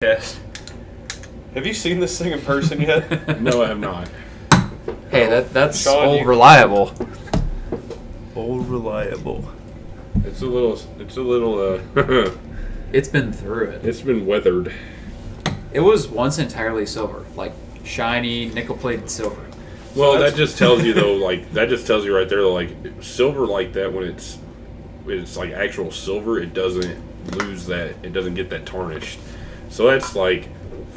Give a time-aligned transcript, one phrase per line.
[0.00, 0.38] Yes.
[1.54, 3.40] Have you seen this thing in person yet?
[3.40, 4.08] No, I have not.
[5.10, 6.92] Hey, that that's Sean, all you- reliable.
[8.36, 9.44] Old reliable.
[10.24, 10.78] It's a little.
[11.00, 11.80] It's a little.
[11.96, 12.30] Uh,
[12.92, 13.84] It's been through it.
[13.84, 14.72] it's been weathered.
[15.72, 17.52] It was once entirely silver, like
[17.84, 19.44] shiny nickel-plated silver.
[19.96, 22.70] Well, that's- that just tells you though, like that just tells you right there, like
[23.00, 24.36] silver like that when it's
[25.02, 27.96] when it's like actual silver, it doesn't lose that.
[28.04, 29.18] It doesn't get that tarnished.
[29.70, 30.48] So that's like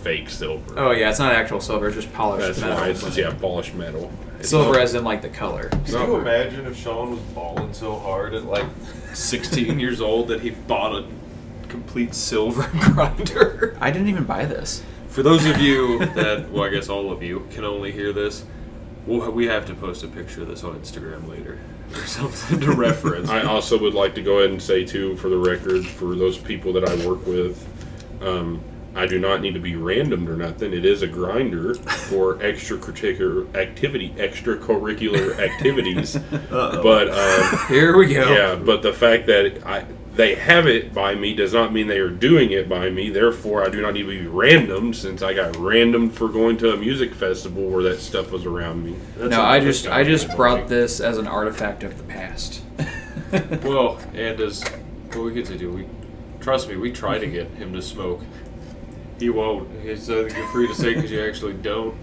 [0.02, 0.74] fake silver.
[0.78, 2.76] Oh yeah, it's not actual silver; it's just polished that's metal.
[2.78, 4.12] why it's just yeah polished metal.
[4.40, 5.70] It's Silver as in like the color.
[5.70, 6.08] Can No.
[6.08, 8.66] you imagine if Sean was balling so hard at like
[9.14, 11.06] 16 years old that he bought a
[11.70, 13.78] complete silver grinder?
[13.80, 14.84] I didn't even buy this.
[15.10, 18.44] For those of you that, well, I guess all of you can only hear this,
[19.06, 21.60] we'll, we have to post a picture of this on Instagram later
[21.94, 23.30] or something to reference.
[23.30, 26.38] I also would like to go ahead and say too, for the record, for those
[26.38, 27.68] people that I work with,
[28.22, 28.62] um,
[28.94, 30.74] I do not need to be randomed or nothing.
[30.74, 36.18] It is a grinder for extracurricular activity, extracurricular activities.
[36.50, 38.34] But um, Here we go.
[38.34, 42.00] yeah, but the fact that I they have it by me does not mean they
[42.00, 43.10] are doing it by me.
[43.10, 46.74] Therefore, I do not need to be random since I got randomed for going to
[46.74, 48.98] a music festival where that stuff was around me.
[49.16, 50.70] That's no, I just I just brought annoying.
[50.70, 52.62] this as an artifact of the past.
[53.64, 54.62] Well, and as
[55.14, 55.86] what we get to do, we
[56.42, 58.22] trust me, we try to get him to smoke.
[59.20, 59.70] He won't.
[59.84, 61.96] He's uh, you're free to say because you actually don't.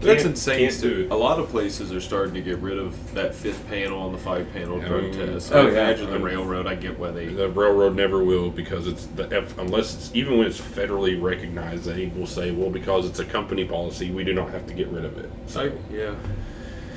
[0.00, 0.68] That's insane.
[0.68, 1.08] can't too.
[1.12, 4.18] A lot of places are starting to get rid of that fifth panel on the
[4.18, 5.52] five panel drug Um, test.
[5.52, 5.70] oh, I yeah.
[5.70, 6.66] imagine the railroad.
[6.66, 7.26] I get why they.
[7.26, 11.84] The railroad never will because it's the F, unless it's even when it's federally recognized,
[11.84, 14.88] they will say, well, because it's a company policy, we do not have to get
[14.88, 15.30] rid of it.
[15.56, 16.14] I, yeah,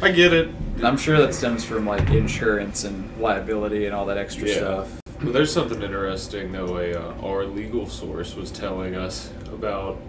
[0.02, 0.50] I get it.
[0.84, 4.56] I'm sure that stems from like insurance and liability and all that extra Yeah.
[4.56, 5.02] stuff.
[5.22, 6.78] There's something interesting though.
[6.78, 10.00] A uh, our legal source was telling us about.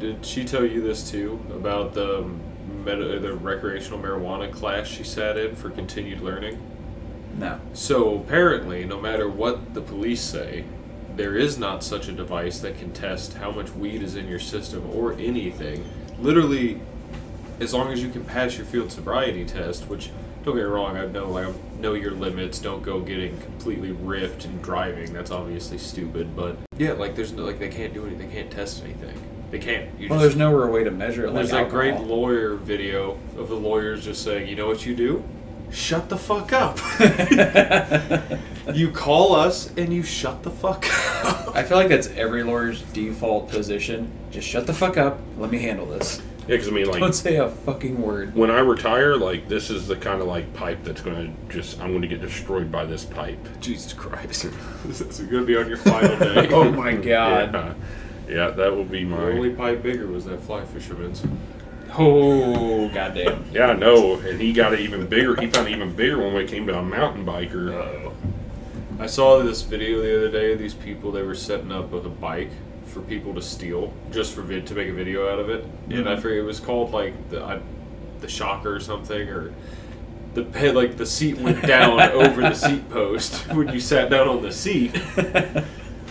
[0.00, 2.28] Did she tell you this too about the
[2.84, 6.60] med- the recreational marijuana class she sat in for continued learning?
[7.36, 7.60] No.
[7.72, 10.64] So apparently, no matter what the police say,
[11.16, 14.38] there is not such a device that can test how much weed is in your
[14.38, 15.84] system or anything.
[16.20, 16.80] Literally,
[17.60, 20.10] as long as you can pass your field sobriety test, which
[20.44, 22.58] don't get me wrong, I know like know your limits.
[22.58, 25.12] Don't go getting completely ripped and driving.
[25.12, 26.34] That's obviously stupid.
[26.36, 28.28] But yeah, like there's no like they can't do anything.
[28.28, 29.16] They can't test anything.
[29.50, 29.88] They can't.
[29.98, 31.32] You Well, just- there's no real way to measure it.
[31.34, 34.94] there's like that great lawyer video of the lawyers just saying, you know what you
[34.94, 35.24] do?
[35.70, 36.78] Shut the fuck up.
[38.74, 40.86] you call us and you shut the fuck
[41.24, 41.54] up.
[41.54, 44.10] I feel like that's every lawyer's default position.
[44.30, 45.18] Just shut the fuck up.
[45.36, 46.22] Let me handle this.
[46.48, 48.34] Yeah, because I mean, like, Don't say a fucking word.
[48.34, 51.78] when I retire, like, this is the kind of like pipe that's going to just,
[51.78, 53.38] I'm going to get destroyed by this pipe.
[53.60, 54.46] Jesus Christ.
[54.86, 56.48] this is going to be on your final day.
[56.52, 57.52] Oh my god.
[57.54, 57.74] Yeah,
[58.28, 59.22] yeah that will be The my.
[59.24, 61.22] only pipe bigger was that fly fisherman's.
[61.98, 63.44] Oh goddamn.
[63.52, 65.38] Yeah, no, and he got it even bigger.
[65.40, 67.74] He found it even bigger when we came to a mountain biker.
[67.74, 68.12] Uh-oh.
[68.98, 72.04] I saw this video the other day of these people, they were setting up with
[72.06, 72.50] a bike
[72.98, 75.64] for people to steal, just for vid- to make a video out of it.
[75.90, 76.22] And I mm-hmm.
[76.22, 77.60] forget, it was called like the, I,
[78.20, 79.54] the shocker or something, or
[80.34, 84.42] the like the seat went down over the seat post when you sat down on
[84.42, 85.00] the seat.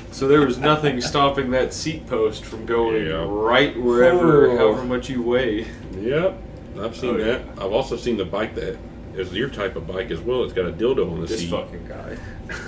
[0.10, 3.24] So there was nothing stopping that seat post from going Yeah.
[3.28, 4.58] right wherever, Oh.
[4.58, 5.68] however much you weigh.
[5.96, 6.42] Yep,
[6.82, 7.26] I've seen Oh, yeah.
[7.26, 7.42] that.
[7.60, 8.78] I've also seen the bike that
[9.18, 10.44] is your type of bike as well.
[10.44, 11.50] It's got a dildo on the This seat.
[11.52, 12.18] fucking guy.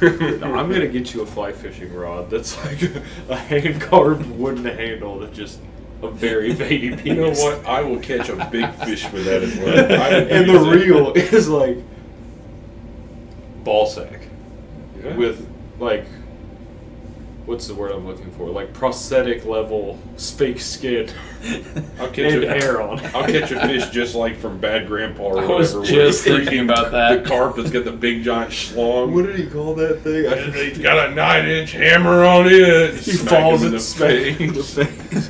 [0.40, 2.82] No, I'm gonna get you a fly fishing rod that's like
[3.30, 5.60] a, hand carved wooden handle that just
[6.02, 7.06] a very veiny penis.
[7.06, 7.66] You know what?
[7.66, 10.28] I will catch a big fish with that as well.
[10.32, 11.78] And the reel is like
[13.64, 14.22] ball sack
[15.04, 15.16] Yeah.
[15.16, 15.48] with
[15.80, 16.06] like
[17.50, 18.48] what's the word I'm looking for?
[18.48, 21.10] Like prosthetic level fake skin
[22.00, 23.00] I'll catch and a, hair on.
[23.08, 25.80] I'll catch a fish just like from Bad Grandpa or I whatever.
[25.80, 27.24] was just thinking about that.
[27.24, 29.14] The carp has got the big giant schlong.
[29.14, 30.28] What did he call that thing?
[30.28, 32.94] I and he's got a nine inch hammer on it.
[32.94, 35.30] he Smack falls him in the smacks him in the face.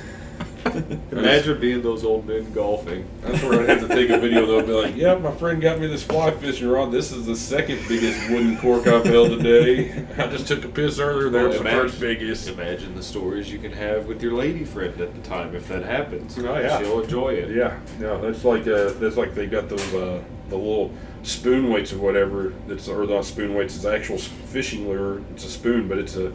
[1.29, 3.07] Imagine being those old men golfing.
[3.21, 5.79] That's where I'd have to take a video though, be like, yeah, my friend got
[5.79, 6.91] me this fly fishing rod.
[6.91, 10.05] This is the second biggest wooden cork I've held today.
[10.17, 11.29] I just took a piss earlier.
[11.29, 12.47] That was the first biggest.
[12.47, 15.83] Imagine the stories you can have with your lady friend at the time if that
[15.83, 16.37] happens.
[16.37, 16.79] Oh, yeah.
[16.79, 17.55] She'll enjoy it.
[17.55, 20.91] Yeah, yeah, that's like uh, that's like they got those uh, the little
[21.23, 22.53] spoon weights or whatever.
[22.67, 23.75] That's or not spoon weights.
[23.75, 25.21] It's actual fishing lure.
[25.31, 26.31] It's a spoon, but it's a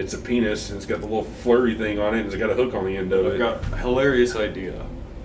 [0.00, 2.48] it's a penis and it's got the little flurry thing on it and it's got
[2.50, 3.38] a hook on the end of I've it.
[3.38, 4.72] got a hilarious idea.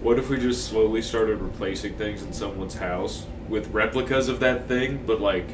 [0.02, 4.68] What if we just slowly started replacing things in someone's house with replicas of that
[4.68, 5.46] thing, but like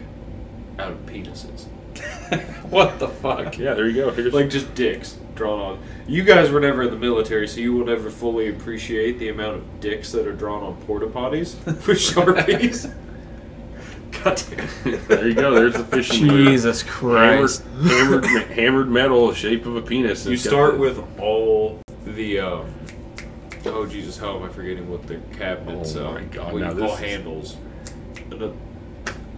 [0.79, 1.65] out of penises?
[2.69, 3.57] what the fuck?
[3.57, 4.09] yeah, there you go.
[4.11, 5.17] Here's Like just dicks.
[5.35, 5.79] drawn on.
[6.07, 9.57] You guys were never in the military, so you will never fully appreciate the amount
[9.57, 12.91] of dicks that are drawn on porta potties with sharpies.
[14.11, 15.05] God damn.
[15.07, 15.53] There you go.
[15.55, 16.27] There's the fishing.
[16.29, 17.63] Jesus Hammered, Christ.
[17.83, 20.25] hammered, hammered metal, shape of a penis.
[20.25, 22.39] You start with all the.
[22.39, 22.73] Um,
[23.65, 24.17] oh Jesus!
[24.17, 25.95] How am I forgetting what the cabinets?
[25.95, 27.57] Oh uh, my God, What now you call this is- handles?
[28.29, 28.53] The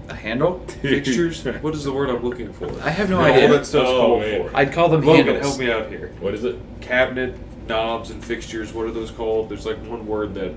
[0.09, 0.59] A handle?
[0.81, 1.43] fixtures.
[1.61, 2.69] what is the word I'm looking for?
[2.81, 3.49] I have no all idea.
[3.49, 4.49] that stuff's Oh, called man.
[4.49, 4.55] for.
[4.57, 5.45] I'd call them Logan, handles.
[5.47, 6.13] help me out here.
[6.19, 6.57] What is it?
[6.81, 7.35] Cabinet
[7.67, 8.73] knobs and fixtures.
[8.73, 9.49] What are those called?
[9.49, 10.53] There's like one word that.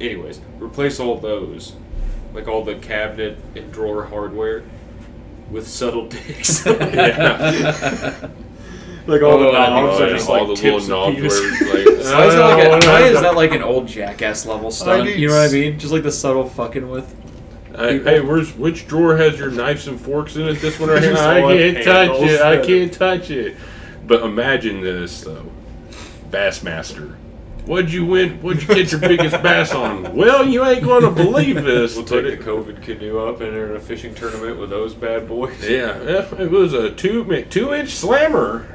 [0.00, 1.74] Anyways, replace all those,
[2.34, 4.62] like all the cabinet and drawer hardware,
[5.50, 6.64] with subtle dicks.
[6.66, 8.28] Yeah.
[9.06, 11.40] like all Oh, the knobs are just all like the tips little of knobs penis.
[11.40, 14.44] where it's like, Why is, that like a, why is that like an old jackass
[14.46, 15.16] level stunt?
[15.16, 15.78] You know what I s- mean?
[15.78, 17.14] Just like the subtle fucking with.
[17.74, 20.54] Hey, hey, where's which drawer has your knives and forks in it?
[20.60, 21.12] This one right here.
[21.12, 22.40] Just I can't touch it.
[22.42, 23.56] I can't touch it.
[24.06, 25.46] But imagine this though,
[26.30, 27.14] Bassmaster.
[27.68, 28.40] What'd you win?
[28.40, 30.16] What'd you get your biggest bass on?
[30.16, 31.94] Well, you ain't gonna believe this.
[31.96, 35.28] We'll but take the COVID canoe up and enter a fishing tournament with those bad
[35.28, 35.62] boys.
[35.68, 38.66] yeah, yeah, it was a two two inch slammer.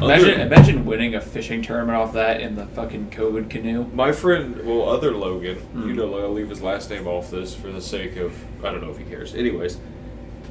[0.00, 3.84] Imagine, Other- imagine winning a fishing tournament off that in the fucking COVID canoe.
[3.92, 5.88] My friend, well, other Logan, Hmm.
[5.88, 8.32] you know, I'll leave his last name off this for the sake of,
[8.64, 9.34] I don't know if he cares.
[9.34, 9.76] Anyways,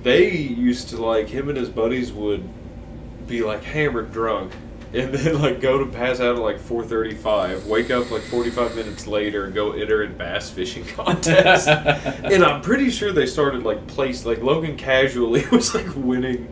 [0.04, 2.44] they used to, like, him and his buddies would
[3.26, 4.52] be, like, hammered drunk.
[4.94, 9.06] And then, like, go to pass out at, like, 4.35, wake up, like, 45 minutes
[9.06, 11.68] later, and go enter in bass fishing contests.
[11.68, 16.48] and I'm pretty sure they started, like, place, like, Logan casually was, like, winning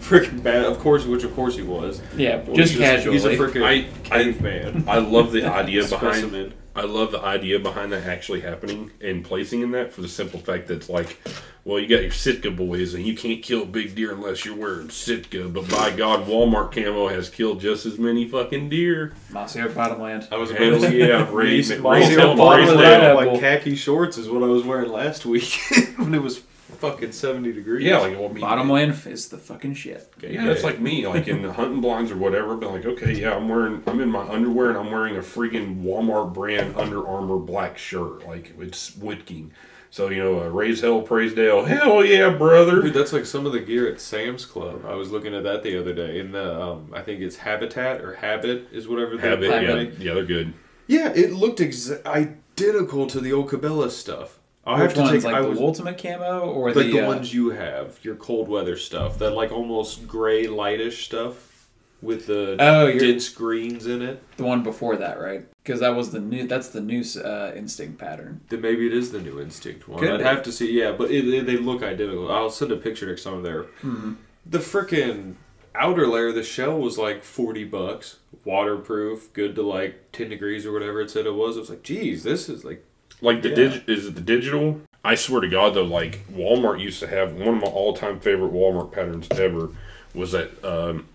[0.00, 2.00] freaking bad, of course, which of course he was.
[2.16, 3.14] Yeah, Well, just he's casually.
[3.16, 4.84] He's a freaking I- I- caveman.
[4.88, 6.16] I love the idea behind.
[6.16, 6.52] Specimen.
[6.76, 10.40] I love the idea behind that actually happening and placing in that for the simple
[10.40, 11.18] fact that it's like,
[11.64, 14.90] well, you got your Sitka boys and you can't kill big deer unless you're wearing
[14.90, 15.48] Sitka.
[15.48, 19.14] But by God, Walmart camo has killed just as many fucking deer.
[19.30, 20.26] Mossy Oak Bottomland.
[20.32, 22.74] I was Hell about to yeah, Ray, Raise- Ray, Raise Ray, Hill Ray, bottom of
[22.74, 25.60] Ray, that, Ray- like khaki shorts is what I was wearing last week
[25.96, 26.42] when it was
[26.78, 27.84] fucking seventy degrees.
[27.84, 30.12] Yeah, like well, me, Bottomland is the fucking shit.
[30.22, 32.56] Yeah, it's like me, like in the hunting blinds or whatever.
[32.56, 35.82] But like, okay, yeah, I'm wearing, I'm in my underwear and I'm wearing a freaking
[35.82, 38.26] Walmart brand Under Armour black shirt.
[38.26, 39.52] Like it's wicking.
[39.90, 41.64] So you know, uh, raise hell, praise Dale.
[41.64, 42.82] Hell yeah, brother.
[42.82, 44.84] Dude, that's like some of the gear at Sam's Club.
[44.84, 46.18] I was looking at that the other day.
[46.18, 49.16] In the, um, I think it's Habitat or Habit is whatever.
[49.16, 50.52] they're Habit, yeah, yeah, they're good.
[50.88, 51.12] yeah.
[51.14, 54.40] It looked exa- identical to the old Cabela stuff.
[54.66, 55.24] I'll Which have to ones, take.
[55.24, 58.14] like I the was, ultimate camo or like the, the uh, ones you have, your
[58.16, 61.68] cold weather stuff, that like almost gray lightish stuff
[62.00, 64.22] with the Oh, dense greens in it.
[64.36, 65.44] the one before that, right?
[65.62, 66.46] Because that was the new.
[66.46, 68.40] That's the new uh, instinct pattern.
[68.50, 69.98] Then maybe it is the new Instinct one.
[70.00, 70.24] Could I'd be.
[70.24, 70.70] have to see.
[70.78, 72.30] Yeah, but it, it- they look identical.
[72.30, 73.62] I'll send a picture next time there.
[73.82, 74.14] Mm-hmm.
[74.46, 75.36] The freaking
[75.74, 80.66] outer layer of the shell was like forty bucks, waterproof, good to like ten degrees
[80.66, 81.56] or whatever it said it was.
[81.56, 82.84] It was like, geez, this is like
[83.24, 83.54] Like the Yeah.
[83.54, 84.80] dig, is it the digital?
[85.02, 88.52] I swear to God, though, like Walmart used to have one of my all-time favorite
[88.52, 89.70] Walmart patterns ever
[90.14, 91.08] was that um,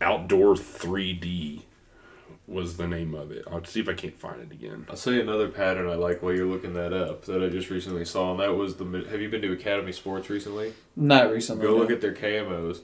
[0.00, 1.62] outdoor 3D
[2.46, 3.44] was the name of it.
[3.50, 4.86] I'll see if I can't find it again.
[4.88, 8.04] I'll say another pattern I like while you're looking that up that I just recently
[8.04, 8.84] saw, and that was the.
[8.84, 10.72] Ma- Have you been to Academy Sports recently?
[10.94, 11.64] Not recently.
[11.66, 11.78] Go no.
[11.78, 12.80] look at their camos.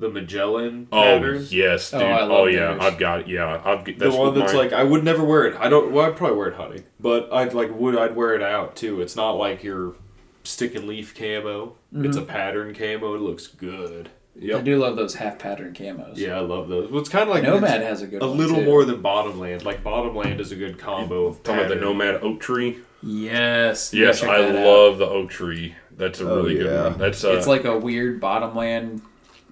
[0.00, 1.46] The Magellan Oh pattern.
[1.50, 2.08] yes, Oh, dude.
[2.08, 2.80] I Oh, yeah, those.
[2.82, 3.60] I've got yeah.
[3.64, 5.54] I've got the one that's my- like I would never wear it.
[5.60, 5.92] I don't.
[5.92, 9.00] Well, I'd probably wear it hunting, but I'd like would I'd wear it out too.
[9.02, 9.94] It's not like your
[10.42, 11.76] stick and leaf camo.
[11.94, 13.14] It's a pattern camo.
[13.14, 14.08] It looks good.
[14.42, 16.16] I do love those half pattern camos.
[16.16, 16.90] Yeah, I love those.
[16.90, 18.64] Well, it's kind of like Nomad has a good a one, little too.
[18.64, 19.64] more than Bottomland.
[19.66, 21.26] Like Bottomland is a good combo.
[21.26, 21.80] Of Talking about the.
[21.80, 22.78] Nomad oak tree.
[23.02, 23.92] Yes.
[23.92, 24.66] Yes, I check that out.
[24.66, 25.74] love the oak tree.
[25.96, 26.62] That's a Oh, really yeah.
[26.62, 26.98] good one.
[26.98, 29.02] That's uh, It's like a weird bottomland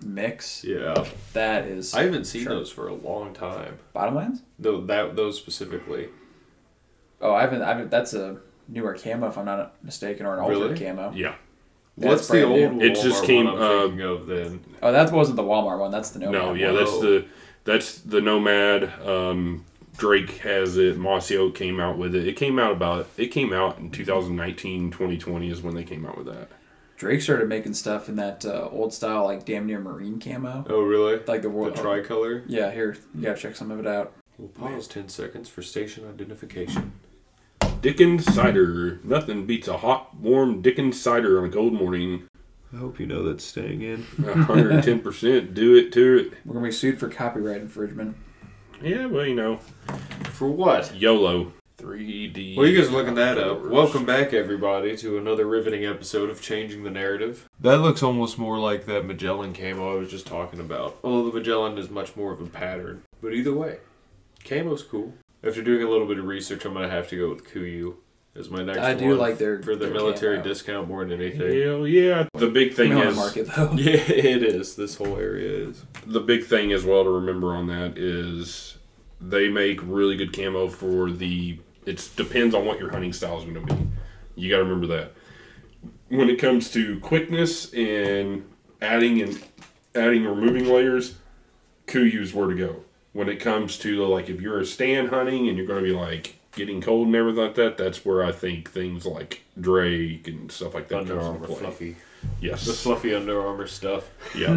[0.02, 0.64] mix.
[0.64, 1.95] Yeah, That is.
[1.95, 2.55] I haven't seen Sure.
[2.55, 3.78] those for a long time.
[3.95, 4.40] Bottomlands?
[4.59, 6.09] Though that those specifically.
[7.21, 7.62] Oh, I haven't.
[7.62, 7.90] I haven't.
[7.90, 8.38] That's a
[8.69, 10.78] newer camo, if I'm not mistaken, or an altered Really?
[10.78, 11.12] camo.
[11.14, 11.35] yeah.
[11.97, 12.75] What's the old?
[12.75, 12.85] new.
[12.87, 14.61] It just came, One I'm uh, of then.
[14.83, 15.90] Oh, that wasn't the Walmart one.
[15.90, 16.33] That's the Nomad.
[16.33, 16.76] No, yeah, one.
[16.76, 17.00] that's Whoa.
[17.02, 17.25] the
[17.64, 18.93] that's the Nomad.
[19.05, 19.64] Um,
[19.97, 20.97] Drake has it.
[20.97, 22.28] Mossy Oak came out with it.
[22.28, 26.17] It came out about it came out in 2019, 2020 is when they came out
[26.17, 26.49] with that.
[26.99, 30.83] Drake started making stuff in that uh, old style, like damn near marine camo, Oh
[30.83, 31.19] really?
[31.26, 31.76] like the The world.
[31.76, 32.43] tricolor.
[32.49, 34.12] yeah, here you gotta check some of it out.
[34.37, 36.93] We'll pause ten seconds for station identification.
[37.81, 38.99] Dickens cider.
[39.05, 42.25] Nothing beats a hot, warm Dickens cider on a cold morning.
[42.73, 44.02] I hope you know that's staying in.
[44.19, 45.55] 110 percent.
[45.55, 46.33] Do it to it.
[46.45, 48.17] We're gonna be sued for copyright infringement.
[48.83, 49.57] Yeah, well, you know,
[50.33, 50.95] For what?
[50.95, 51.52] YOLO.
[51.78, 52.56] 3D.
[52.56, 53.64] Well, you guys are looking that up.
[53.64, 57.49] Welcome back, everybody, to another riveting episode of Changing the Narrative.
[57.61, 60.99] That looks almost more like that Magellan camo I was just talking about.
[61.04, 63.04] Although the Magellan is much more of a pattern.
[63.23, 63.78] But either way,
[64.42, 65.14] camo's cool.
[65.44, 67.94] After doing a little bit of research, I'm gonna have to go with Kuiu
[68.35, 68.99] as my next I one.
[69.04, 70.49] do like their for the their military camo.
[70.49, 71.62] discount more than anything.
[71.62, 72.26] Hell yeah!
[72.35, 73.70] The big thing Thing on the is market though.
[73.76, 74.75] Yeah, it is.
[74.75, 75.85] This whole area is.
[76.04, 78.78] the big thing as well to remember on that is
[79.20, 81.61] they make really good camo for the.
[81.87, 83.88] It depends on what your hunting style is going to be.
[84.35, 85.12] You got to remember that.
[86.08, 88.44] When it comes to quickness and
[88.80, 89.42] adding and
[89.94, 91.16] adding or removing layers,
[91.87, 92.85] Kuiu's where to go.
[93.12, 95.97] When it comes to like if you're a stand hunting and you're going to be
[95.97, 100.50] like getting cold and everything like that, that's where I think things like Drake and
[100.52, 101.56] stuff like that Under comes Armour play.
[101.56, 101.97] fluffy.
[102.40, 102.66] Yes.
[102.66, 104.11] The fluffy Under Armour stuff.
[104.37, 104.52] Yeah.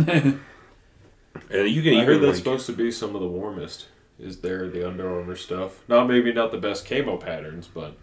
[1.50, 3.88] and you can I even heard that's like, supposed to be some of the warmest.
[4.22, 5.82] Is there the Under Armour stuff?
[5.88, 7.98] Not maybe not the best camo patterns, but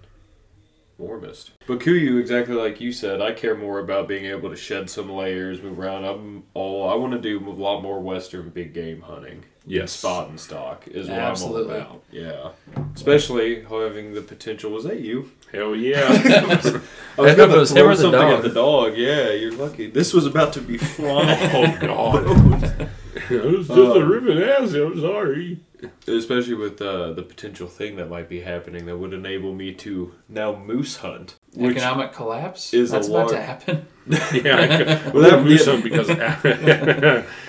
[0.97, 1.53] warmest.
[1.67, 5.09] But Kuiu, exactly like you said, I care more about being able to shed some
[5.11, 6.05] layers, move around.
[6.05, 9.45] I'm all I want to do a lot more Western big game hunting.
[9.65, 9.93] yes.
[9.93, 11.77] Spot and stock is what Absolutely.
[11.77, 12.03] I'm all about.
[12.11, 14.73] Yeah, especially having the potential.
[14.73, 15.31] Was that you?
[15.53, 16.07] Hell yeah.
[16.09, 16.83] I was I don't
[17.17, 18.97] know if gonna it was him throw or the something at the dog.
[18.97, 19.89] Yeah, you're lucky.
[19.89, 21.29] This was about to be flying.
[21.55, 22.89] oh god.
[23.31, 24.73] it was just a Um, ripping ass.
[24.75, 25.61] I'm sorry.
[26.07, 30.13] Especially with uh, the potential thing that might be happening that would enable me to
[30.29, 31.37] now moose hunt.
[31.59, 32.75] Economic collapse?
[32.75, 33.87] is a That's about to happen.
[34.33, 35.59] Yeah, I could, Well, well, that- move yeah.
[35.65, 36.19] something because of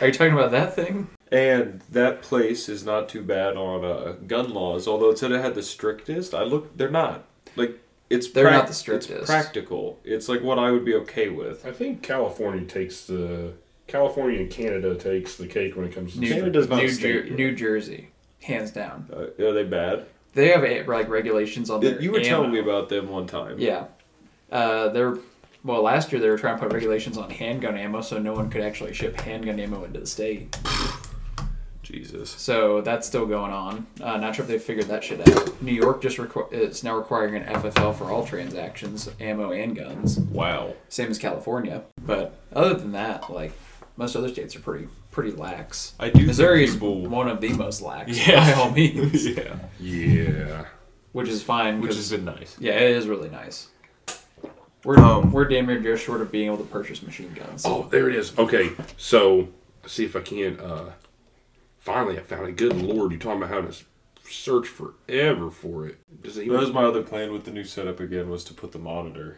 [0.01, 1.07] Are you talking about that thing?
[1.31, 4.88] and that place is not too bad on uh, gun laws.
[4.88, 6.75] Although it said it had the strictest, I look.
[6.75, 7.25] They're not.
[7.55, 9.12] Like it's They're prac- not the strictest.
[9.12, 10.00] It's practical.
[10.03, 11.65] It's like what I would be okay with.
[11.65, 13.53] I think California takes the
[13.88, 16.91] California and Canada takes the cake when it comes to New, Canada does not New,
[16.91, 18.09] Jer- New Jersey,
[18.43, 19.10] hands down.
[19.12, 20.05] Uh, are they bad?
[20.34, 22.01] They have like regulations on their.
[22.01, 23.58] You were telling me about them one time.
[23.60, 23.86] Yeah,
[24.51, 25.17] uh, they're
[25.63, 25.81] well.
[25.81, 28.62] Last year they were trying to put regulations on handgun ammo, so no one could
[28.62, 30.55] actually ship handgun ammo into the state.
[31.81, 32.29] Jesus.
[32.29, 33.88] So that's still going on.
[34.00, 35.60] Uh, not sure if they figured that shit out.
[35.60, 40.19] New York just requ- is now requiring an FFL for all transactions, ammo and guns.
[40.19, 40.75] Wow.
[40.89, 41.81] Same as California.
[42.05, 43.53] But other than that, like
[44.00, 45.94] most other states are pretty pretty lax.
[46.00, 46.25] I do.
[46.25, 47.06] Missouri think is people.
[47.08, 48.56] one of the most lax Yeah.
[48.56, 49.58] by all means, yeah.
[49.79, 50.65] Yeah.
[51.12, 51.82] which is fine.
[51.82, 52.56] Which has been nice.
[52.60, 53.68] yeah, it is really nice.
[54.86, 57.63] We're Um, we're damn near just short of being able to purchase machine guns.
[57.65, 58.36] Oh, there it is.
[58.39, 59.50] Okay, so
[59.84, 60.58] let's see if I can.
[60.60, 60.91] Uh,
[61.79, 62.56] finally, I found it.
[62.56, 63.75] Good lord, you're talking about how to
[64.24, 65.98] search forever for it.
[66.24, 68.72] Does it That was my other plan with the new setup again was to put
[68.72, 69.38] the monitor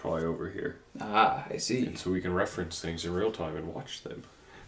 [0.00, 0.76] probably over here.
[1.00, 1.84] Ah, I see.
[1.86, 4.22] And so we can reference things in real time and watch them.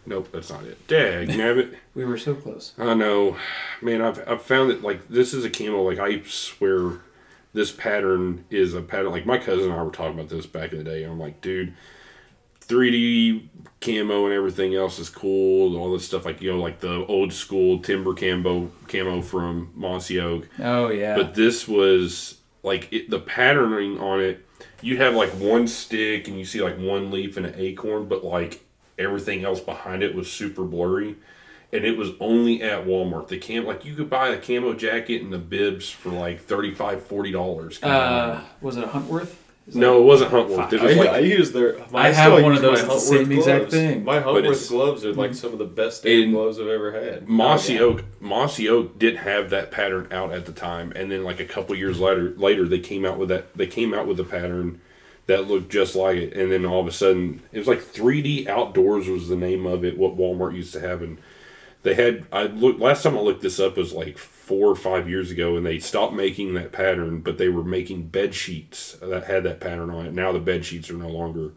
[0.05, 0.87] Nope, that's not it.
[0.89, 1.75] Dag nabbit.
[1.95, 2.73] We were so close.
[2.79, 3.37] I know,
[3.81, 4.03] man.
[4.03, 5.83] I've I've found that like this is a camo.
[5.83, 7.01] Like I swear,
[7.53, 9.13] this pattern is a pattern.
[9.13, 11.05] Like my cousin and I were talking about this back in the day.
[11.05, 11.75] And I'm like, dude,
[12.67, 13.49] 3D
[13.81, 15.77] camo and everything else is cool.
[15.77, 20.19] All this stuff, like you know, like the old school timber camo camo from Mossy
[20.21, 20.49] Oak.
[20.59, 21.17] Oh yeah.
[21.17, 24.45] But this was like it, the patterning on it.
[24.83, 28.25] You'd have like one stick and you see like one leaf and an acorn, but
[28.25, 28.65] like
[28.99, 31.17] everything else behind it was super blurry.
[31.73, 33.29] And it was only at Walmart.
[33.29, 37.09] The cam like you could buy a camo jacket and the bibs for like 35
[37.33, 37.83] dollars.
[37.83, 39.35] uh, was it a Huntworth?
[39.67, 40.73] Is no, it wasn't Huntworth.
[40.73, 41.81] It I, was I like use their.
[41.95, 43.75] I have one of those, my it's the same Huntworth exact gloves.
[43.75, 44.05] thing.
[44.05, 45.37] My But Huntworth gloves are like mm-hmm.
[45.37, 47.29] some of the best damn gloves I've ever had.
[47.29, 47.95] Mossy oh, yeah.
[47.95, 48.05] Oak.
[48.21, 51.77] Mossy Oak didn't have that pattern out at the time, and then like a couple
[51.77, 53.57] years later, later they came out with that.
[53.57, 54.81] They came out with a pattern
[55.27, 58.49] that looked just like it, and then all of a sudden it was like 3D
[58.49, 59.97] Outdoors was the name of it.
[59.97, 61.19] What Walmart used to have, and
[61.85, 62.27] they had.
[62.33, 64.19] I looked last time I looked this up was like
[64.53, 68.03] four or five years ago, and they stopped making that pattern, but they were making
[68.09, 70.13] bed sheets that had that pattern on it.
[70.13, 71.53] Now the bed sheets are no longer.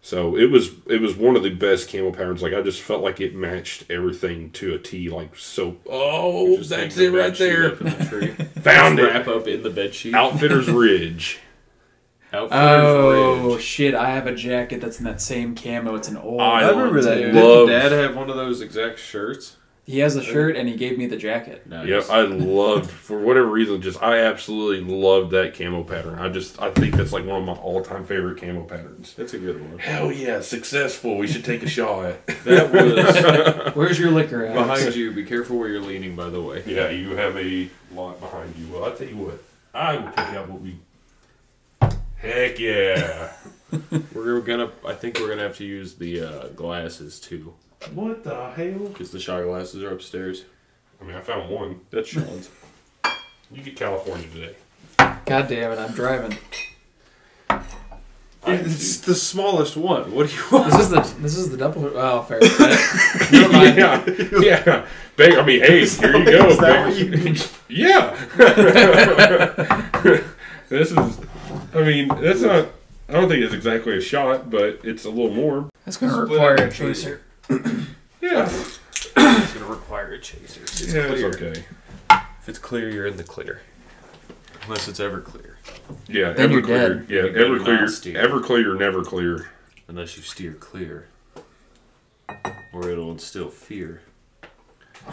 [0.00, 2.40] So it was it was one of the best camo patterns.
[2.40, 5.10] Like I just felt like it matched everything to a T.
[5.10, 5.76] Like so.
[5.90, 7.72] Oh, Just that's it the right there.
[7.72, 7.90] in the.
[8.60, 9.12] Found Just it.
[9.12, 10.14] Wrap up in the bed sheet.
[10.14, 11.40] Outfitters Ridge.
[12.32, 13.62] Outfitters Oh Ridge.
[13.62, 13.94] shit!
[13.96, 15.96] I have a jacket that's in that same camo.
[15.96, 16.40] It's an old.
[16.40, 17.14] I I remember one, that.
[17.16, 17.32] too.
[17.32, 19.56] Didn't Dad have one of those exact shirts?
[19.86, 21.66] He has a shirt and he gave me the jacket.
[21.66, 21.88] Nice.
[21.88, 23.82] Yep, I loved for whatever reason.
[23.82, 26.18] Just I absolutely loved that camo pattern.
[26.18, 29.14] I just I think that's like one of my all time favorite camo patterns.
[29.14, 29.78] That's a good one.
[29.80, 31.16] Hell yeah, successful.
[31.16, 32.14] We should take a shot.
[32.44, 34.54] That was Where's your liquor at?
[34.54, 35.10] behind you.
[35.12, 36.62] Be careful where you're leaning, by the way.
[36.66, 38.68] yeah, you have a lot behind you.
[38.72, 39.42] Well, I tell you what,
[39.74, 40.78] I will pick out what we.
[42.16, 43.32] Heck yeah!
[44.14, 44.70] We're gonna.
[44.86, 47.54] I think we're gonna have to use the uh, glasses too,
[47.94, 48.88] what the hell?
[48.88, 50.44] because the shot glasses are upstairs.
[51.00, 51.80] I mean, I found one.
[51.90, 52.50] That's Sean's.
[53.50, 54.54] You get California today.
[55.24, 55.78] God damn it!
[55.78, 56.36] I'm driving.
[58.46, 60.12] It's the smallest one.
[60.12, 60.72] What do you want?
[60.72, 61.90] This is the this is the double.
[61.94, 62.40] Oh, fair.
[63.32, 63.76] Never mind.
[63.76, 64.04] yeah,
[64.40, 64.86] yeah.
[65.16, 66.48] Bang, I mean, hey, here you go.
[66.48, 67.36] Is that what you mean?
[67.68, 68.16] Yeah.
[70.68, 71.20] this is.
[71.74, 72.68] I mean, that's not.
[73.08, 75.68] I don't think it's exactly a shot, but it's a little more.
[75.84, 77.22] That's gonna require a chaser.
[78.20, 78.44] Yeah.
[79.16, 80.62] It's gonna require a chaser.
[80.62, 81.64] It's yeah, clear, it's okay.
[82.10, 83.62] if it's clear, you're in the clear.
[84.64, 85.56] Unless it's ever clear.
[86.06, 86.66] Yeah, Then you're Everclear.
[86.66, 87.06] dead.
[87.08, 88.22] Yeah, You better Ever clear, steer.
[88.28, 89.48] Everclear, never clear.
[89.88, 91.08] Unless you steer clear.
[92.72, 94.02] Or it'll instill fear.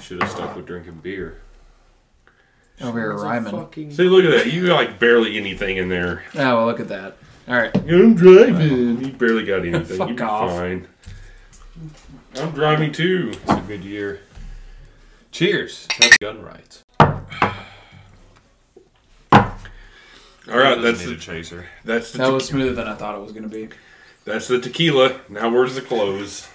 [0.02, 1.40] Should have stuck with drinking beer.
[2.82, 3.52] Over here It's a rhyming.
[3.54, 4.52] fucking- See, look at that.
[4.54, 6.24] You got like barely anything in there.
[6.36, 7.18] Oh, well, look at that.
[7.48, 7.76] All right.
[7.76, 8.98] I'm driving.
[8.98, 9.06] Uh-huh.
[9.08, 9.98] You barely got anything.
[9.98, 10.52] Fuck You'd be off.
[10.52, 10.88] fine.
[12.40, 13.32] I'm driving too.
[13.34, 14.22] It's a good year.
[15.32, 15.88] Cheers.
[15.92, 16.84] Happy gun rights.
[20.50, 21.66] All right, that's the, chaser.
[21.84, 23.68] that's the That te- was smoother than I thought it was gonna be.
[24.24, 25.20] that's the tequila.
[25.28, 26.48] Now where's the clothes?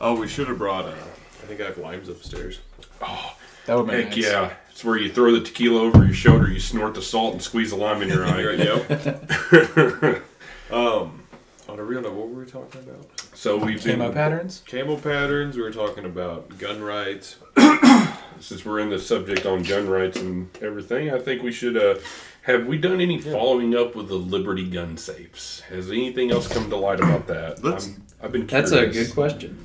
[0.00, 0.86] Oh, we should have brought.
[0.86, 2.58] Uh, I think I have limes upstairs.
[3.00, 3.36] Oh,
[3.66, 4.24] that would make Heck nice.
[4.24, 4.52] yeah!
[4.70, 7.70] It's where you throw the tequila over your shoulder, you snort the salt, and squeeze
[7.70, 8.64] the lime in your Right, eye.
[8.64, 10.22] yep.
[10.72, 11.22] um,
[11.68, 13.21] on a real note, what were we talking about?
[13.42, 14.62] So we've been Camo patterns.
[14.68, 15.56] Camo patterns.
[15.56, 17.38] We were talking about gun rights.
[18.38, 21.76] since we're in the subject on gun rights and everything, I think we should.
[21.76, 21.98] Uh,
[22.42, 25.58] have we done any following up with the Liberty gun safes?
[25.62, 27.64] Has anything else come to light about that?
[27.64, 28.46] Let's- I'm, I've been.
[28.46, 28.70] Curious.
[28.70, 29.58] That's a good question.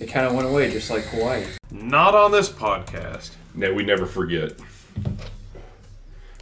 [0.00, 1.44] It kind of went away, just like Hawaii.
[1.70, 3.32] Not on this podcast.
[3.54, 4.52] No, we never forget.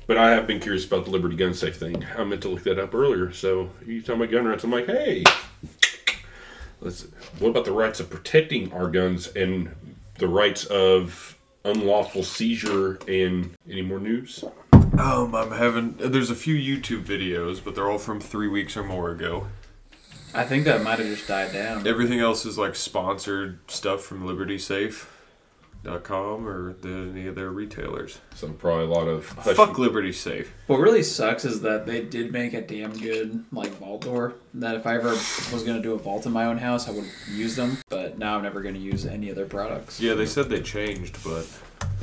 [0.07, 2.05] But I have been curious about the Liberty gun safe thing.
[2.17, 3.33] I meant to look that up earlier.
[3.33, 4.63] So you talking about gun rights?
[4.63, 5.25] I'm like, hey,
[6.85, 7.07] let's.
[7.39, 9.75] What about the rights of protecting our guns and
[10.19, 14.45] the rights of unlawful seizure and any more news?
[14.73, 15.97] Um, I'm having.
[15.97, 19.49] There's a few YouTube videos, but they're all from three weeks or more ago.
[20.35, 21.87] I think that might have just died down.
[21.87, 24.27] Everything else is like sponsored stuff from
[25.85, 28.19] LibertySafe.com or the, any of their retailers.
[28.35, 30.53] So probably a lot of hush- Fuck Liberty Safe.
[30.67, 34.35] What really sucks is that they did make a damn good like vault door.
[34.55, 37.05] That if I ever was gonna do a vault in my own house, I would
[37.31, 37.79] use them.
[37.89, 40.01] But now I'm never gonna use any of their products.
[40.01, 41.47] Yeah, they said they changed, but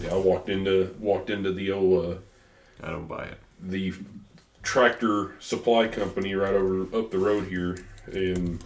[0.01, 2.17] Yeah, I walked into walked into the old uh,
[2.85, 3.37] I don't buy it.
[3.61, 3.93] the
[4.63, 7.77] tractor supply company right over up the road here,
[8.07, 8.63] and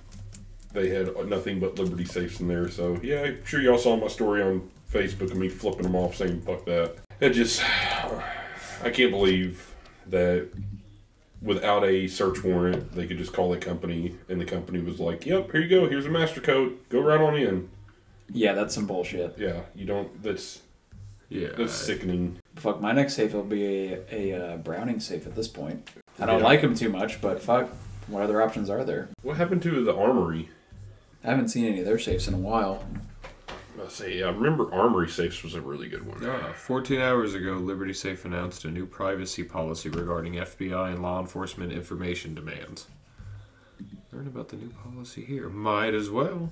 [0.73, 2.69] they had nothing but Liberty safes in there.
[2.69, 6.15] So yeah, I'm sure y'all saw my story on Facebook and me flipping them off,
[6.15, 7.61] saying "fuck that." It just,
[8.83, 9.73] I can't believe
[10.07, 10.49] that
[11.41, 15.25] without a search warrant, they could just call the company, and the company was like,
[15.25, 15.89] "Yep, here you go.
[15.89, 16.77] Here's a master code.
[16.89, 17.69] Go right on in."
[18.31, 19.37] Yeah, that's some bullshit.
[19.37, 20.21] Yeah, you don't.
[20.23, 20.61] That's
[21.29, 21.49] Yeah.
[21.57, 22.39] that's sickening.
[22.55, 25.89] Fuck, my next safe will be a, a uh, Browning safe at this point.
[26.19, 26.45] I don't Yeah.
[26.45, 27.69] like them too much, but fuck,
[28.07, 29.09] what other options are there?
[29.21, 30.49] What happened to the armory?
[31.23, 32.83] I haven't seen any of their safes in a while.
[33.83, 36.25] I say, I remember Armory Safes was a really good one.
[36.25, 41.19] Ah, 14 hours ago, Liberty Safe announced a new privacy policy regarding FBI and law
[41.19, 42.87] enforcement information demands.
[44.11, 45.49] Learn about the new policy here.
[45.49, 46.51] Might as well.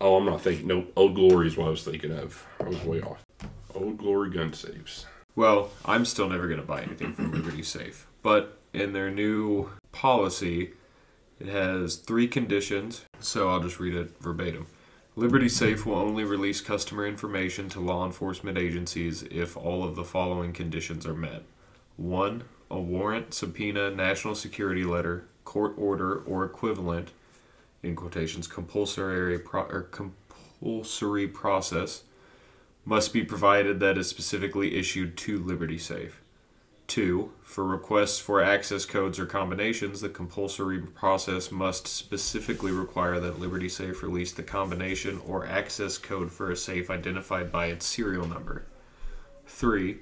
[0.00, 0.66] Oh, I'm not thinking.
[0.66, 2.46] No, Old Glory is what I was thinking of.
[2.60, 3.24] I was way off.
[3.74, 5.06] Old Glory gun safes.
[5.36, 8.06] Well, I'm still never going to buy anything from Liberty Safe.
[8.22, 10.72] But in their new policy,
[11.44, 14.66] it has three conditions, so I'll just read it verbatim.
[15.14, 20.04] Liberty Safe will only release customer information to law enforcement agencies if all of the
[20.04, 21.42] following conditions are met.
[21.96, 22.44] 1.
[22.70, 27.12] A warrant, subpoena, national security letter, court order, or equivalent,
[27.82, 32.04] in quotations, compulsory, pro- or compulsory process
[32.86, 36.23] must be provided that is specifically issued to Liberty Safe.
[36.86, 43.40] Two, for requests for access codes or combinations, the compulsory process must specifically require that
[43.40, 48.28] Liberty Safe release the combination or access code for a safe identified by its serial
[48.28, 48.66] number.
[49.46, 49.98] Three,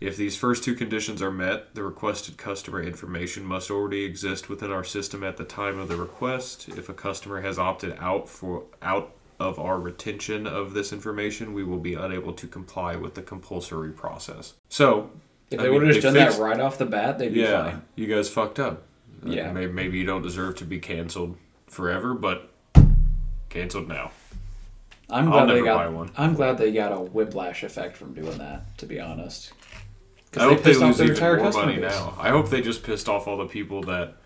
[0.00, 4.70] if these first two conditions are met, the requested customer information must already exist within
[4.70, 6.68] our system at the time of the request.
[6.68, 11.64] If a customer has opted out for out of our retention of this information, we
[11.64, 14.54] will be unable to comply with the compulsory process.
[14.68, 15.10] So,
[15.50, 17.40] If I they would have just done fixed- that right off the bat, they'd be
[17.40, 17.82] yeah, fine.
[17.96, 18.82] you guys fucked up.
[19.26, 19.50] Uh, Yeah.
[19.52, 22.50] maybe, maybe you don't deserve to be canceled forever, but
[23.48, 24.10] canceled now.
[25.10, 26.10] I'm glad they got.
[26.18, 28.76] I'm glad they got a whiplash effect from doing that.
[28.78, 29.52] To be honest,
[30.36, 31.90] I hope they pissed off lose their even entire more money base.
[31.90, 32.14] now.
[32.20, 34.17] I hope they just pissed off all the people that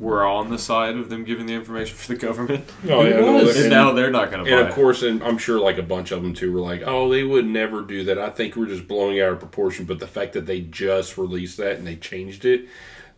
[0.00, 2.64] were on the side of them giving the information for the government.
[2.88, 3.54] Oh yeah, no, was.
[3.56, 5.82] And and, now they're not going to and of course, and I'm sure like a
[5.82, 8.18] bunch of them too were like, oh, they would never do that.
[8.18, 9.84] I think we're just blowing out of proportion.
[9.84, 12.66] But the fact that they just released that and they changed it,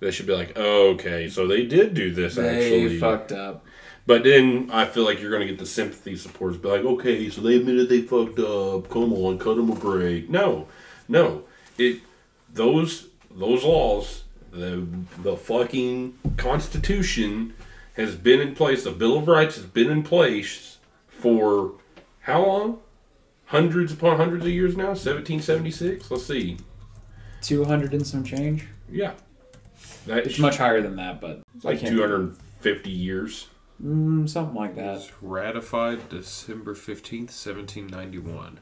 [0.00, 2.98] they should be like, oh, okay, so they did do this They actually.
[2.98, 3.64] fucked up.
[4.04, 7.30] But then I feel like you're going to get the sympathy supporters be like, okay,
[7.30, 8.90] so they admitted they fucked up.
[8.90, 10.28] Come on, cut them a break.
[10.28, 10.66] No,
[11.08, 11.44] no,
[11.78, 12.00] it
[12.52, 14.21] those those laws,
[14.52, 14.86] the
[15.22, 17.54] the fucking Constitution
[17.94, 18.84] has been in place.
[18.84, 21.72] The Bill of Rights has been in place for
[22.20, 22.78] how long?
[23.46, 24.88] Hundreds upon hundreds of years now.
[24.94, 26.10] 1776.
[26.10, 26.56] Let's see.
[27.42, 28.66] 200 and some change.
[28.90, 29.12] Yeah,
[30.06, 33.48] that It's much higher than that, but like I can't- 250 years.
[33.82, 34.94] Mm, something like that.
[34.94, 38.60] was ratified December 15th, 1791.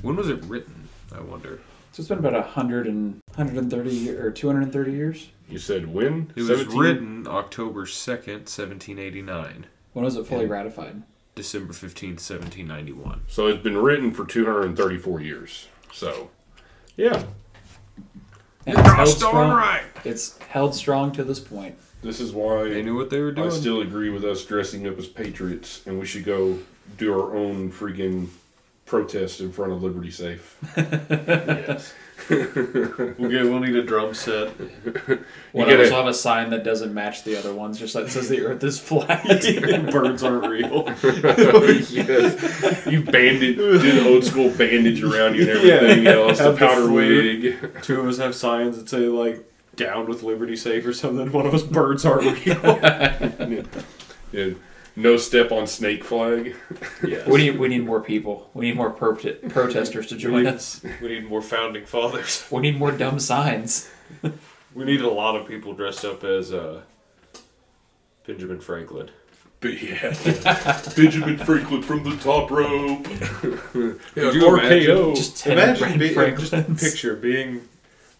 [0.00, 1.60] When was it written, I wonder?
[1.92, 5.28] So it's been about 100 and 130 year, or 230 years.
[5.48, 6.32] You said when?
[6.34, 6.78] It was 17?
[6.78, 9.66] written October 2nd, 1789.
[9.92, 11.02] When was it fully ratified?
[11.36, 13.22] December 15th, 1791.
[13.28, 15.68] So it's been written for 234 years.
[15.92, 16.30] So,
[16.96, 17.22] yeah,
[18.66, 19.50] And it's held strong.
[19.52, 19.82] right.
[20.04, 21.76] It's held strong to this point.
[22.02, 23.46] this is why They why knew what they were doing.
[23.46, 26.58] I still agree with us dressing up as patriots, and we should go
[26.96, 28.28] do our own freaking
[28.84, 30.56] protest in front of Liberty Safe.
[30.76, 31.94] yes.
[32.28, 33.44] We'll get.
[33.44, 34.52] We'll need a drum set.
[34.56, 35.18] Gotta-
[35.78, 35.90] else?
[35.90, 38.62] I'll have a sign that doesn't match the other ones, just like says the Earth
[38.64, 39.24] is flat.
[39.68, 40.84] And birds aren't real.
[40.86, 41.92] Oh, yes,
[42.86, 46.10] you bandage, do the old school bandage around you and everything Yeah.
[46.12, 46.92] else, the Have the powder flare.
[46.92, 47.82] wig.
[47.82, 49.44] Two of us have signs that say like
[49.76, 51.30] "Down with Liberty Safe" or something.
[51.32, 53.64] One of us birds aren't real.
[54.32, 54.50] Yeah.
[54.98, 56.56] No step on snake flag.
[57.06, 57.24] yes.
[57.28, 58.50] we need we need more people.
[58.52, 60.80] We need more pro- protesters to We join need, us.
[61.00, 62.44] we need more founding fathers.
[62.50, 63.88] We need more dumb signs.
[64.74, 66.80] We need a lot of people dressed up as uh,
[68.26, 69.10] Benjamin Franklin.
[69.60, 70.14] But yeah,
[70.96, 73.04] Benjamin Franklin from the top rope.
[73.04, 75.14] Could you RKO.
[75.14, 77.68] Just Imagine Ren being, just picture being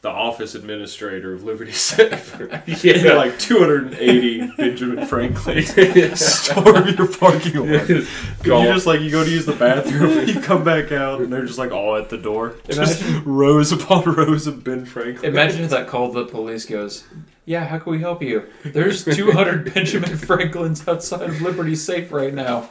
[0.00, 2.36] the office administrator of Liberty Safe.
[2.84, 5.64] yeah, like 280 Benjamin Franklin
[6.16, 7.88] storm your parking lot.
[7.88, 8.04] You
[8.44, 11.46] just like you go to use the bathroom, and you come back out, and they're
[11.46, 12.54] just like all at the door.
[12.68, 15.32] Just rows upon rows of Ben Franklin.
[15.32, 17.04] Imagine if that call the police goes,
[17.44, 18.46] Yeah, how can we help you?
[18.64, 22.70] There's 200 Benjamin Franklins outside of Liberty Safe right now.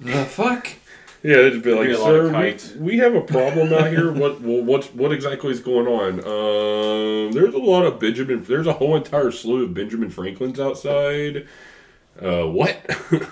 [0.00, 0.68] The fuck?
[1.24, 3.88] Yeah, they'd be like, Be a lot of "Sir, we, we have a problem out
[3.88, 4.12] here.
[4.24, 4.42] What?
[4.42, 6.20] Well, what's what exactly is going on?
[6.20, 8.44] Um, there's a lot of Benjamin.
[8.44, 11.48] There's a whole entire slew of Benjamin Franklins outside.
[12.20, 12.78] Uh, what?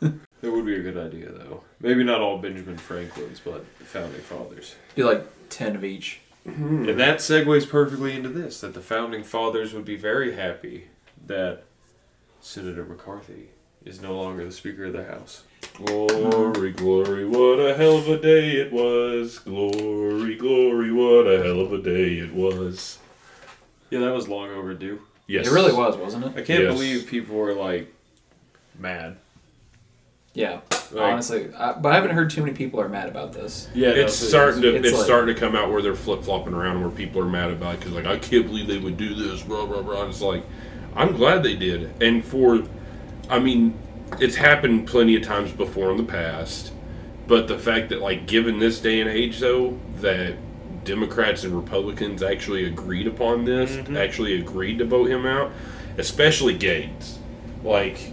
[0.00, 1.62] That would be a good idea, though.
[1.80, 4.74] Maybe not all Benjamin Franklins, but the founding fathers.
[4.94, 6.20] Be like 10 of each.
[6.44, 10.88] And that segues perfectly into this: that the founding fathers would be very happy
[11.26, 11.62] that
[12.42, 13.48] Senator McCarthy
[13.84, 15.44] is no longer the Speaker of the House.
[15.84, 19.38] glory, glory, what a hell of a day it was.
[19.40, 22.98] Glory, glory, what a hell of a day it was.
[23.90, 25.00] Yeah, that was long overdue.
[25.26, 26.32] Yes, It really was, wasn't it?
[26.36, 26.72] I can't Yes.
[26.74, 27.92] believe people were like
[28.78, 29.16] mad.
[30.34, 30.60] Yeah.
[30.92, 33.68] Like, Honestly, I, but I haven't heard too many people are mad about this.
[33.74, 36.22] yeah, It's no, starting to it's it's, like- starting to come out where they're flip
[36.22, 38.96] flopping around where people are mad about it because like I can't believe they would
[38.96, 40.02] do this blah blah blah.
[40.02, 40.44] And it's like
[40.94, 42.62] I'm glad they did, and for
[43.30, 43.74] I mean
[44.20, 46.72] it's happened plenty of times before in the past,
[47.26, 50.34] but the fact that like given this day and age though that
[50.84, 53.96] Democrats and Republicans actually agreed upon this, Mhm.
[53.96, 55.50] actually agreed to vote him out,
[55.96, 57.14] especially Gaetz.
[57.64, 58.12] Like,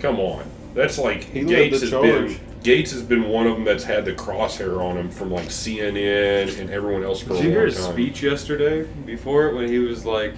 [0.00, 0.42] come on,
[0.74, 2.02] that's like He Gaetz has charge.
[2.02, 5.48] been Gaetz has been one of them that's had the crosshair on him from like
[5.48, 7.92] CNN and everyone else for Did a you hear his time.
[7.92, 10.34] speech yesterday before it when he was like,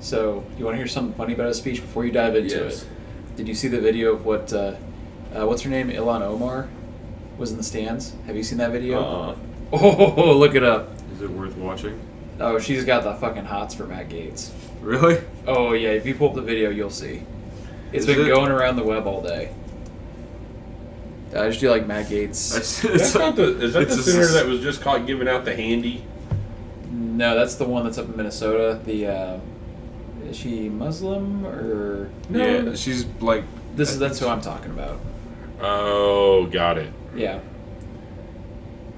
[0.00, 2.82] So, you want to hear something funny about his speech before you dive into Yes.
[2.82, 2.88] it?
[3.36, 4.74] Did you see the video of what, uh,
[5.34, 5.88] uh, what's her name?
[5.90, 6.68] Ilhan Omar
[7.38, 8.14] was in the stands?
[8.26, 9.02] Have you seen that video?
[9.02, 9.36] uh,
[9.72, 10.90] Oh, look it up.
[11.14, 11.98] is it worth watching?
[12.38, 14.50] Oh, she's got the fucking hots for Matt Gaetz.
[14.80, 15.18] Really?
[15.46, 17.22] Oh yeah, if you pull up the video, you'll see.
[17.92, 18.28] It's Is been it?
[18.28, 19.54] going around the web all day.
[21.34, 22.56] I just do like Matt Gaetz.
[22.56, 24.80] It's, That's it's not the is that it's the a senator s- that was just
[24.82, 26.04] caught giving out the handy?
[26.90, 28.80] No, that's the one that's up in Minnesota.
[28.84, 29.38] The uh,
[30.28, 35.00] is she Muslim or yeah, she's like, This is that's who I'm talking about.
[35.60, 36.92] Oh, got it.
[37.14, 37.40] Yeah.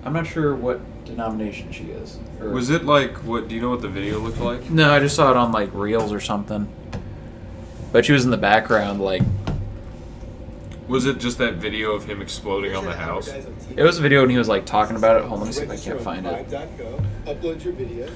[0.05, 2.19] I'm not sure what denomination she is.
[2.41, 3.49] Or, was it like what?
[3.49, 4.71] Do you know what the video looked like?
[4.71, 6.69] No, I just saw it on like Reels or something.
[7.93, 9.23] But she was in the background, like
[10.89, 13.29] Was it just that video of him exploding on the house?
[13.29, 15.25] it was a video and he was like talking about it.
[15.25, 16.49] Hold on, let me see if I can't find it.
[17.27, 18.09] Upload your video.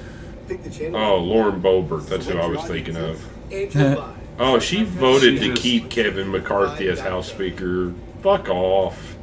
[0.49, 0.99] Pick the channel.
[0.99, 2.07] Oh, Lauren Boebert.
[2.07, 3.53] That's who I was thinking of.
[3.53, 3.99] And.
[4.41, 7.93] Oh, she voted She to keep Kevin McCarthy as House Speaker.
[8.21, 9.17] Fuck off.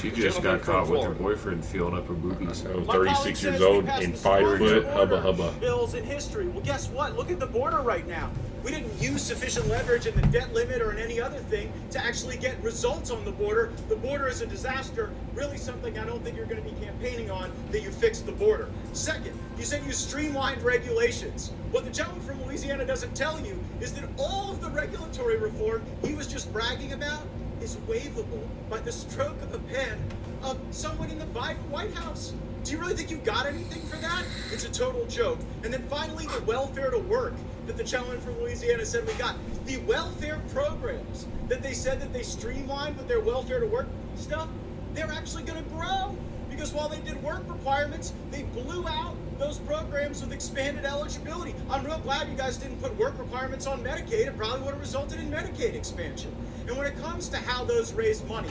[0.00, 2.64] She just got caught with her boyfriend feeling up her boobies.
[2.64, 4.86] I'm My 36 years old and the 5 smallest foot.
[4.94, 5.52] Hubba hubba.
[5.58, 6.46] Bills in history.
[6.46, 7.16] Well, guess what?
[7.16, 8.30] Look at the border right now.
[8.68, 12.04] We didn't use sufficient leverage in the debt limit or in any other thing to
[12.04, 13.72] actually get results on the border.
[13.88, 15.10] The border is a disaster.
[15.32, 18.32] Really, something I don't think you're going to be campaigning on that you fixed the
[18.32, 18.68] border.
[18.92, 21.50] Second, you said you streamlined regulations.
[21.70, 25.82] What the gentleman from Louisiana doesn't tell you is that all of the regulatory reform
[26.04, 27.22] he was just bragging about
[27.62, 29.98] is waivable by the stroke of a pen
[30.42, 32.34] of someone in the White House.
[32.64, 34.26] Do you really think you got anything for that?
[34.52, 35.38] It's a total joke.
[35.64, 37.32] And then finally, the welfare to work
[37.68, 39.36] that the gentleman from Louisiana said we got.
[39.66, 44.48] The welfare programs that they said that they streamlined with their welfare to work stuff,
[44.94, 46.16] they're actually going to grow.
[46.50, 51.54] Because while they did work requirements, they blew out those programs with expanded eligibility.
[51.70, 54.26] I'm real glad you guys didn't put work requirements on Medicaid.
[54.26, 56.34] It probably would have resulted in Medicaid expansion.
[56.66, 58.48] And when it comes to how those raise money,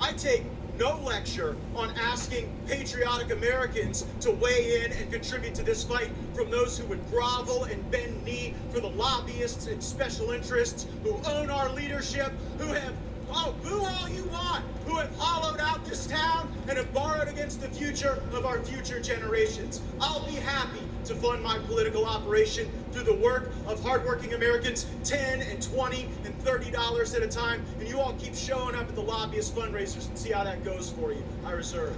[0.00, 0.44] I take
[0.78, 6.50] no lecture on asking patriotic Americans to weigh in and contribute to this fight from
[6.50, 11.50] those who would grovel and bend knee for the lobbyists and special interests who own
[11.50, 12.94] our leadership, who have,
[13.34, 17.60] oh, boo all you want, who have hollowed out this town and have borrowed against
[17.60, 19.80] the future of our future generations.
[20.00, 25.42] I'll be happy to fund my political operation through the work of hardworking Americans, 10
[25.42, 28.94] and 20 and 30 dollars at a time, and you all keep showing up at
[28.94, 31.22] the lobbyist fundraisers and see how that goes for you.
[31.44, 31.96] I reserve.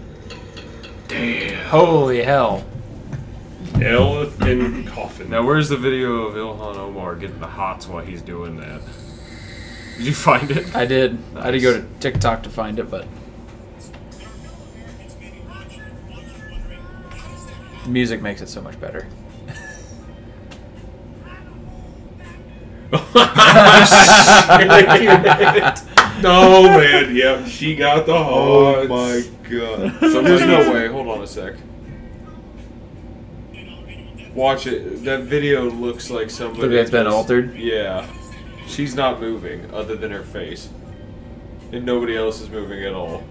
[1.08, 1.66] Damn.
[1.68, 2.64] Holy hell.
[3.80, 5.30] Elephant coffin.
[5.30, 8.80] Now, where's the video of Ilhan Omar getting the hots while he's doing that?
[9.96, 10.74] Did you find it?
[10.74, 11.18] I did.
[11.36, 13.06] I had to go to TikTok to find it, but
[17.86, 19.06] music makes it so much better.
[26.22, 29.98] no man, yep, she got the Oh my god.
[30.00, 30.86] So there's no way.
[30.88, 31.54] Hold on a sec.
[34.34, 35.04] Watch it.
[35.04, 36.68] That video looks like somebody.
[36.68, 37.56] Maybe it's been altered?
[37.56, 38.06] Yeah.
[38.66, 40.68] She's not moving other than her face.
[41.72, 43.22] And nobody else is moving at all.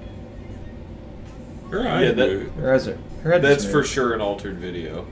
[1.69, 2.53] Her eyes Yeah, that- move.
[2.55, 5.05] Her head's, her head That's for sure an altered video.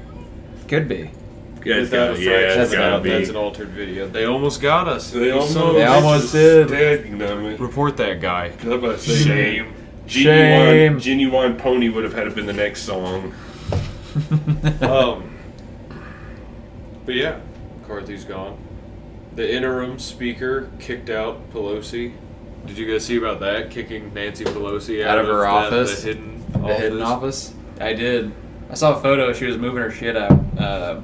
[0.68, 1.12] Could be.
[1.64, 3.10] Yeah, it's Without gotta, yeah, fraction it's of gotta be.
[3.10, 4.08] That's an altered video.
[4.08, 5.12] They almost got us.
[5.12, 6.68] They You almost, son of They almost did.
[6.70, 7.58] Dead, you know, man.
[7.58, 8.52] Report that guy.
[8.64, 9.74] I was about to say, Shame.
[10.08, 10.24] Shame.
[10.24, 13.34] Genuine, genuine pony would have had to been the next song.
[14.82, 15.38] um,
[17.06, 17.40] but yeah,
[17.80, 18.58] McCarthy's gone.
[19.36, 22.14] The interim speaker kicked out Pelosi.
[22.66, 23.72] Did you guys see about that?
[23.72, 26.02] Kicking Nancy Pelosi out, Out of her office?
[26.02, 26.78] the hidden The office.
[26.80, 27.54] hidden office?
[27.80, 28.32] I did.
[28.70, 29.34] I saw a photo.
[29.34, 30.32] She was moving her shit out.
[30.60, 31.02] Uh,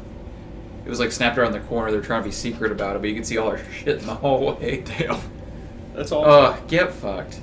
[0.85, 1.91] it was like snapped around the corner.
[1.91, 4.05] They're trying to be secret about it, but you could see all her shit in
[4.05, 4.81] the hallway.
[4.85, 5.19] Damn,
[5.93, 6.29] that's awesome.
[6.63, 7.39] Oh, get fucked.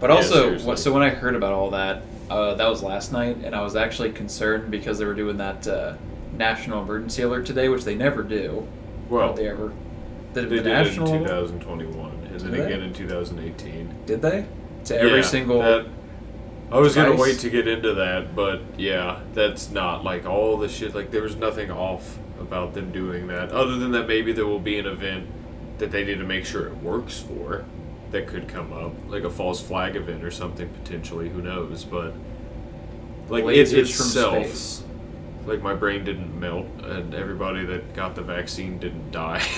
[0.00, 3.38] But also, what, so when I heard about all that, uh, that was last night,
[3.44, 5.94] and I was actually concerned because they were doing that uh,
[6.32, 8.66] national emergency alert today, which they never do.
[9.08, 9.72] well, they ever?
[10.34, 11.08] Did they the did national?
[11.12, 12.60] it in 2021, and then they?
[12.60, 13.94] again in 2018.
[14.06, 14.46] Did they?
[14.86, 15.60] To every Yeah, single.
[15.60, 15.86] that-
[16.72, 20.68] I was gonna wait to get into that, but yeah, that's not like all the
[20.68, 20.94] shit.
[20.94, 24.58] Like there was nothing off about them doing that, other than that maybe there will
[24.58, 25.26] be an event
[25.78, 27.64] that they need to make sure it works for
[28.10, 31.28] that could come up, like a false flag event or something potentially.
[31.28, 31.84] Who knows?
[31.84, 32.14] But
[33.28, 34.82] like it lasers itself,
[35.46, 39.42] like my brain didn't melt, and everybody that got the vaccine didn't die.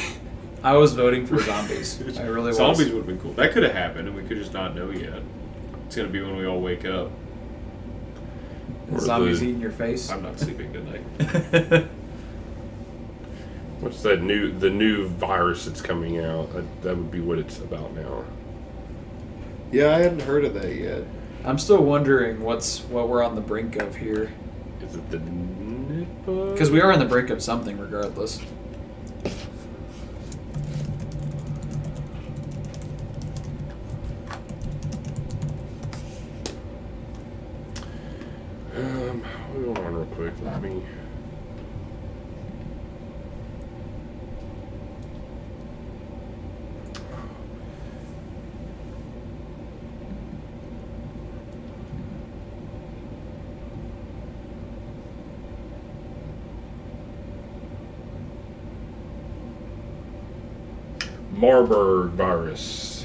[0.62, 2.00] I was voting for zombies.
[2.18, 2.56] I really was.
[2.56, 3.32] Zombies would have been cool.
[3.34, 5.22] That could have happened, and we could just not know yet.
[5.86, 7.10] It's gonna be when we all wake up.
[8.92, 10.10] Or Zombies the- eating your face.
[10.10, 11.86] I'm not sleeping tonight.
[13.80, 14.50] What's that new?
[14.50, 16.52] The new virus that's coming out.
[16.54, 18.24] That, that would be what it's about now.
[19.70, 21.02] Yeah, I hadn't heard of that yet.
[21.44, 24.32] I'm still wondering what's what we're on the brink of here,
[24.80, 26.52] Is it the Nipah?
[26.52, 28.40] because we are on the brink of something, regardless.
[38.74, 40.34] Um, hold on real quick.
[40.42, 40.82] Let me.
[61.66, 63.04] Marburg virus.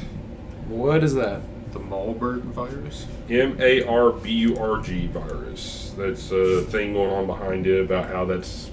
[0.68, 1.42] What is that?
[1.74, 3.08] The Marburg virus.
[3.30, 5.94] M A R B U R G virus.
[5.98, 8.70] That's a thing going on behind it about how that's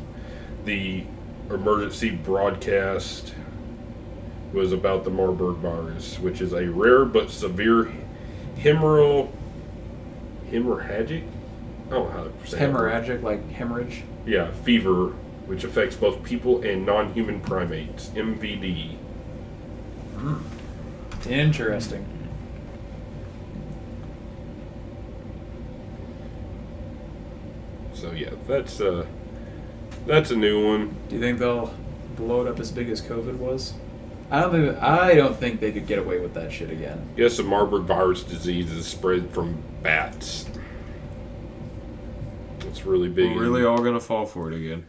[0.64, 1.04] the
[1.50, 3.34] emergency broadcast
[4.52, 7.90] was about the Marburg virus, which is a rare but severe
[8.56, 9.32] hemoral
[10.50, 11.22] hemorrhagic.
[11.86, 12.60] I don't know how to say it.
[12.60, 14.02] Hemorrhagic, like hemorrhage.
[14.26, 15.12] Yeah, fever,
[15.46, 18.08] which affects both people and non-human primates.
[18.08, 18.98] MVD.
[21.28, 22.06] Interesting.
[27.92, 29.06] So yeah, that's uh,
[30.06, 30.96] that's a new one.
[31.08, 31.74] Do you think they'll
[32.16, 33.74] blow it up as big as COVID was?
[34.30, 34.82] I don't think.
[34.82, 37.08] I don't think they could get away with that shit again.
[37.16, 40.46] Yes, the Marburg virus disease is spread from bats.
[42.60, 43.34] It's really big.
[43.34, 44.86] We're really all gonna fall for it again.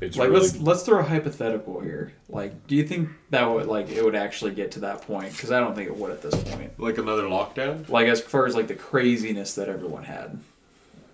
[0.00, 2.12] It's like really, let's let's throw a hypothetical here.
[2.28, 5.32] Like, do you think that would like it would actually get to that point?
[5.32, 6.78] Because I don't think it would at this point.
[6.78, 7.88] Like another lockdown?
[7.88, 10.38] Like as far as like the craziness that everyone had.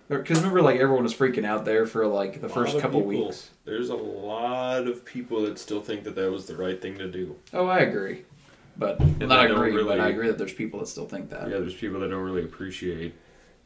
[0.08, 3.26] Because remember, like everyone was freaking out there for like the first of couple people-
[3.26, 3.50] weeks.
[3.64, 7.10] There's a lot of people that still think that that was the right thing to
[7.10, 7.36] do.
[7.54, 8.24] Oh, I agree,
[8.76, 9.70] but they not don't agree.
[9.70, 11.48] But really- I agree that there's people that still think that.
[11.48, 13.14] Yeah, there's people that don't really appreciate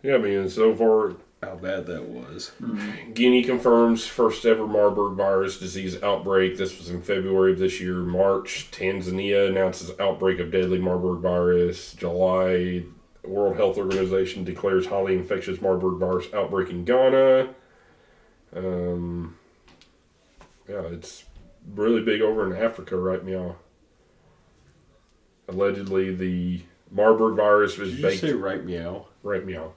[0.02, 2.52] yeah, I mean, so far, how bad that was.
[3.14, 6.56] Guinea confirms first ever Marburg virus disease outbreak.
[6.56, 7.94] This was in February of this year.
[7.96, 11.92] March, Tanzania announces outbreak of deadly Marburg virus.
[11.92, 12.82] July,
[13.22, 17.54] World Health Organization declares highly infectious Marburg virus outbreak in Ghana.
[18.56, 19.36] Um,
[20.68, 21.24] yeah, it's
[21.74, 23.56] really big over in Africa right now.
[25.48, 29.06] Allegedly, the Marburg virus was Did you baked say right meow?
[29.22, 29.72] right meow.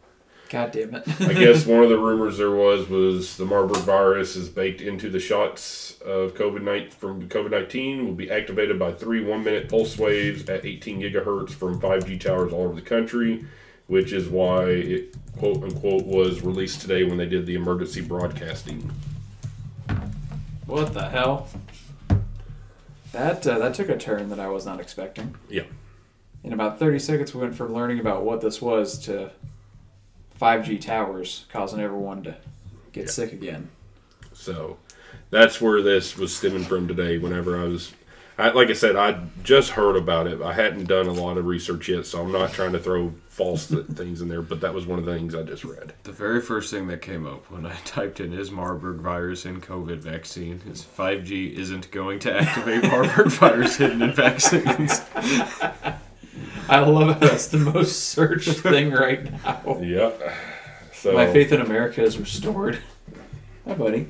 [0.52, 1.04] God damn it.
[1.22, 5.10] I guess one of the rumors there was was the Marburg virus is baked into
[5.10, 9.70] the shots of COVID nineteen from COVID nineteen will be activated by three one minute
[9.70, 13.46] pulse waves at eighteen gigahertz from five G towers all over the country,
[13.88, 18.92] which is why it quote unquote was released today when they did the emergency broadcasting.
[20.66, 21.48] What the hell?
[23.14, 25.34] That uh, that took a turn that I was not expecting.
[25.50, 25.64] Yeah.
[26.44, 29.32] In about 30 seconds, we went from learning about what this was to
[30.42, 32.36] 5G towers causing everyone to
[32.92, 33.10] get Yeah.
[33.12, 33.70] sick again.
[34.34, 34.78] So
[35.30, 37.18] that's where this was stemming from today.
[37.20, 37.94] Whenever I was,
[38.40, 40.42] I, like I said, I just heard about it.
[40.42, 43.68] I hadn't done a lot of research yet, so I'm not trying to throw false
[43.68, 44.42] th- things in there.
[44.42, 45.94] But that was one of the things I just read.
[46.04, 49.62] The very first thing that came up when I typed in is Marburg virus in
[49.62, 55.02] COVID vaccine is 5G isn't going to activate Marburg virus hidden in vaccines.
[56.70, 57.20] I love it.
[57.20, 59.80] That's the most searched thing right now.
[59.82, 60.34] Yep.
[60.94, 62.80] So My faith in America is restored.
[63.68, 64.08] Hi, buddy.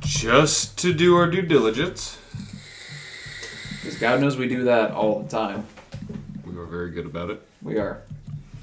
[0.00, 2.18] Just to do our due diligence.
[3.80, 5.66] Because God knows we do that all the time.
[6.46, 7.42] We are very good about it.
[7.62, 8.02] We are.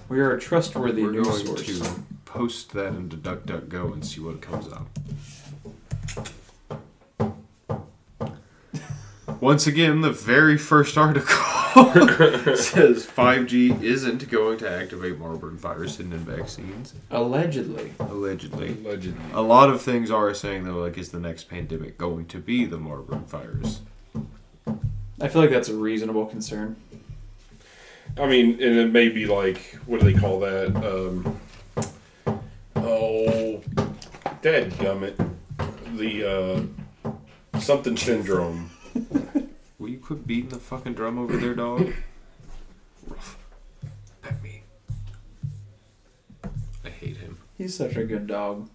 [0.10, 1.80] We are a trustworthy We're news going source.
[1.80, 4.88] to post that into DuckDuckGo and see what comes up.
[9.42, 11.26] Once again, the very first article
[12.56, 16.94] says 5G isn't going to activate Marburg virus hidden in vaccines.
[17.10, 17.92] Allegedly.
[18.00, 18.78] Allegedly.
[18.86, 19.32] allegedly.
[19.34, 22.66] A lot of things are saying though, like, is the next pandemic going to be
[22.66, 23.82] the Marburg virus?
[25.20, 26.76] I feel like that's a reasonable concern.
[28.20, 30.68] I mean, and it may be like, what do they call that?
[30.76, 31.40] Um,
[32.76, 33.64] oh,
[34.44, 35.16] dead gummit.
[35.98, 36.70] The
[37.10, 38.70] uh, something syndrome.
[40.12, 41.88] Quit beating the fucking drum over there, dog?
[44.22, 44.64] Pet me.
[46.84, 47.38] I hate him.
[47.58, 48.70] He's such a good dog.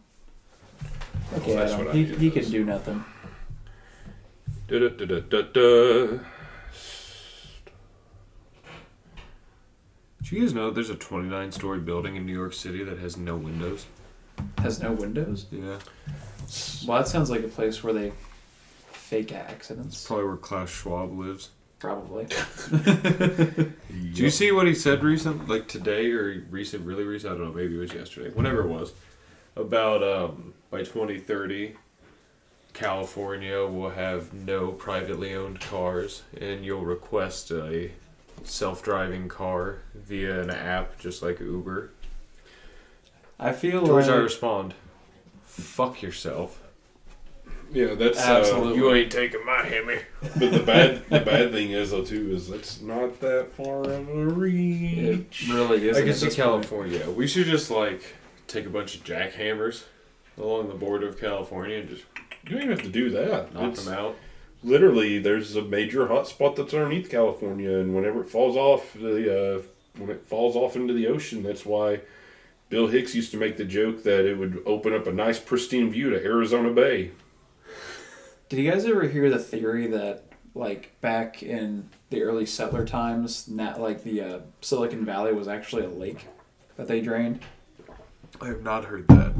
[1.34, 1.84] Okay, Well, that's Adam.
[1.88, 3.04] what I He, do he can do nothing.
[4.66, 6.06] Da da da da da.
[10.22, 13.18] Do you guys know there's a 29 story building in New York City that has
[13.18, 13.84] no windows?
[14.56, 15.44] Has no windows.
[15.52, 15.80] Yeah.
[16.86, 18.12] Well, that sounds like a place where they
[19.06, 20.04] fake accidents.
[20.04, 21.50] Probably where Klaus Schwab lives.
[21.78, 22.26] Probably.
[22.70, 23.72] Do
[24.22, 27.32] you see what he said recent, like today or recent, really recent?
[27.32, 28.92] I don't know, maybe it was yesterday, whenever it was,
[29.54, 31.76] about um, by 2030,
[32.72, 37.92] California will have no privately owned cars, and you'll request a
[38.42, 41.90] self-driving car via an app, just like Uber.
[43.38, 44.74] I feel To which I respond,
[45.44, 46.65] "Fuck yourself.
[47.72, 48.72] Yeah, that's Absolutely.
[48.72, 52.30] Uh, You ain't taking my Hemi." but the bad the bad thing is though too
[52.34, 55.42] is it's not that far of a reach.
[55.48, 55.96] it really is.
[55.96, 57.08] I guess see California.
[57.10, 58.02] We should just like
[58.46, 59.84] take a bunch of jackhammers
[60.38, 62.04] along the border of California and just
[62.44, 63.52] You don't even have to do that.
[63.54, 64.16] knock It's- them out.
[64.62, 69.56] literally there's a major hot spot that's underneath California, and whenever it falls off the
[69.58, 69.62] uh,
[69.98, 72.00] when it falls off into the ocean, that's why
[72.68, 75.90] Bill Hicks used to make the joke that it would open up a nice pristine
[75.90, 77.12] view to Arizona Bay.
[78.48, 80.24] Did you guys ever hear the theory that,
[80.54, 85.84] like, back in the early settler times, not like the uh, Silicon Valley was actually
[85.84, 86.26] a lake
[86.76, 87.40] that they drained?
[88.40, 89.34] I have not heard that.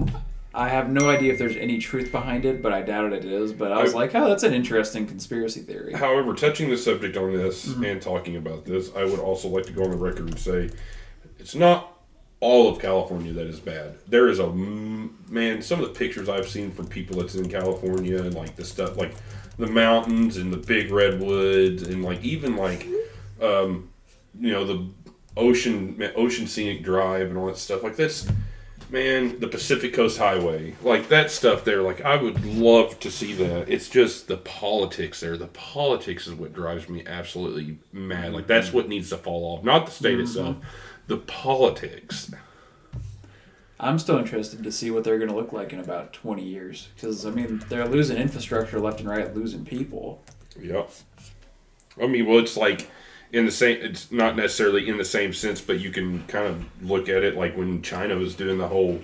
[0.53, 3.53] I have no idea if there's any truth behind it, but I doubt it is.
[3.53, 5.93] But I was I- like, oh, that's an interesting conspiracy theory.
[5.93, 7.85] However, touching the subject on this Mm-hmm.
[7.85, 10.71] and talking about this, I would also like to go on the record and say
[11.39, 11.93] it's not
[12.41, 13.99] all of California that is bad.
[14.09, 15.63] There is a m- man.
[15.63, 18.97] Some of the pictures I've seen from people that's in California and like the stuff
[18.97, 19.15] like
[19.59, 22.87] the mountains and the big redwoods and like even like
[23.41, 23.91] um,
[24.39, 24.87] you know the
[25.37, 28.27] ocean ocean scenic drive and all that stuff like that's
[28.89, 33.35] man the pacific coast highway like that stuff there like i would love to see
[33.35, 33.69] that.
[33.69, 35.37] It's just the politics there.
[35.37, 38.33] The politics is what drives me absolutely mad.
[38.33, 40.57] Like that's what needs to fall off not the state itself
[41.07, 42.31] the politics
[43.79, 46.89] I'm still interested to see what they're going to look like in about 20 years.
[46.95, 50.23] Because, I mean, they're losing infrastructure left and right, losing people.
[50.59, 50.91] Yep.
[52.01, 52.89] I mean, well, it's like
[53.33, 53.79] in the same.
[53.83, 57.37] It's not necessarily in the same sense, but you can kind of look at it
[57.37, 59.01] like when China was doing the whole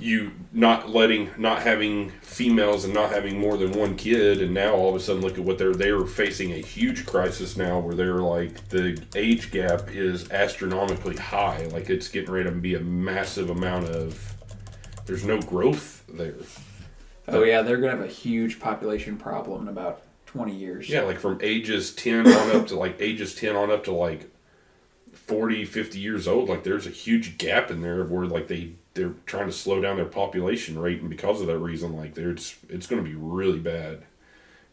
[0.00, 4.74] you not letting, not having females and not having more than one kid, and now
[4.74, 7.94] all of a sudden look at what they're they're facing a huge crisis now where
[7.94, 11.66] they're like the age gap is astronomically high.
[11.66, 14.36] Like it's getting ready to be a massive amount of.
[15.06, 16.34] There's no growth there.
[17.26, 20.88] Oh, yeah, they're going to have a huge population problem in about 20 years.
[20.88, 24.30] Yeah, like from ages 10 on up to like ages 10 on up to like
[25.12, 26.48] 40, 50 years old.
[26.48, 29.96] Like there's a huge gap in there where like they they're trying to slow down
[29.96, 33.60] their population rate and because of that reason like there's it's going to be really
[33.60, 34.02] bad.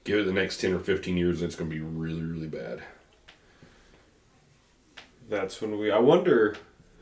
[0.04, 2.82] Give it the next 10 or 15 years it's going to be really really bad.
[5.30, 5.92] That's when we.
[5.92, 6.56] I wonder.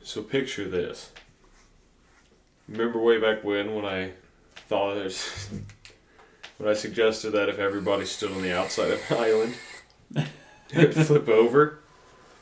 [0.03, 1.11] So picture this.
[2.67, 4.11] Remember way back when when I
[4.67, 5.49] thought there's
[6.57, 9.55] when I suggested that if everybody stood on the outside of an island,
[10.71, 11.79] it'd flip over.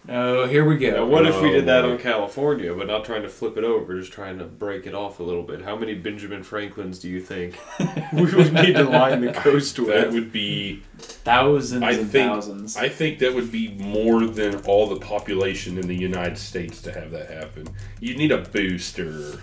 [0.10, 1.06] Oh, here we Now, go.
[1.06, 3.98] what if we did that Oh, on California, but not trying to flip it over,
[3.98, 5.62] just trying to break it off a little bit?
[5.62, 7.58] How many Benjamin Franklins do you think
[8.14, 9.88] we would need to line the coast with?
[9.88, 12.76] That would be Thousands I and think thousands.
[12.76, 16.92] I think that would be more than all the population in the United States to
[16.92, 17.68] have that happen.
[18.02, 19.40] You need a booster.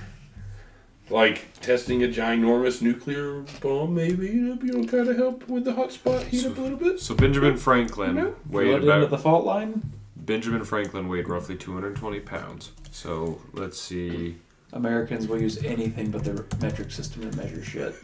[1.08, 5.90] Like testing a ginormous nuclear bomb, maybe you know, kind of help with the hot
[5.90, 7.00] spot heat up a little bit.
[7.00, 9.90] So Benjamin Franklin Drill weighed it into about the fault line.
[10.24, 12.72] Benjamin Franklin weighed roughly 220 pounds.
[12.90, 14.36] So let's see.
[14.72, 17.94] Americans will use anything but their metric system to measure shit.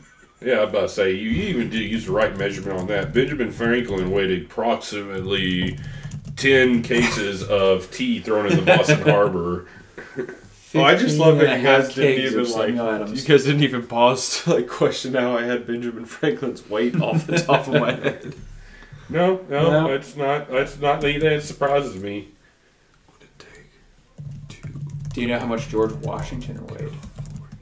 [0.40, 3.14] Yeah, I'm about to say you even did use the right measurement on that.
[3.14, 5.78] Benjamin Franklin weighed approximately
[6.36, 9.66] ten cases of tea thrown in the Boston Harbor.
[10.74, 12.68] Oh, I just love that you guys didn't even like.
[12.68, 13.22] Samuel Adams.
[13.22, 17.26] You guys didn't even pause to like question how I had Benjamin Franklin's weight off
[17.26, 18.34] the top of my head.
[19.09, 19.88] No, no, No.
[19.88, 20.50] that's not.
[20.50, 22.28] That's not that surprises me.
[23.07, 23.66] What it take?
[24.48, 24.68] Two.
[25.14, 26.92] Do you know how much George Washington weighed?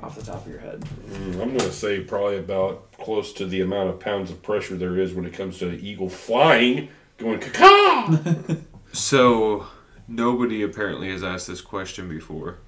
[0.03, 0.81] Off the top of your head.
[1.09, 4.77] Mm, I'm going to say probably about close to the amount of pounds of pressure
[4.77, 6.89] there is when it comes to an eagle flying,
[7.19, 8.61] going caca.
[8.93, 9.67] So
[10.07, 12.59] nobody apparently has asked this question before.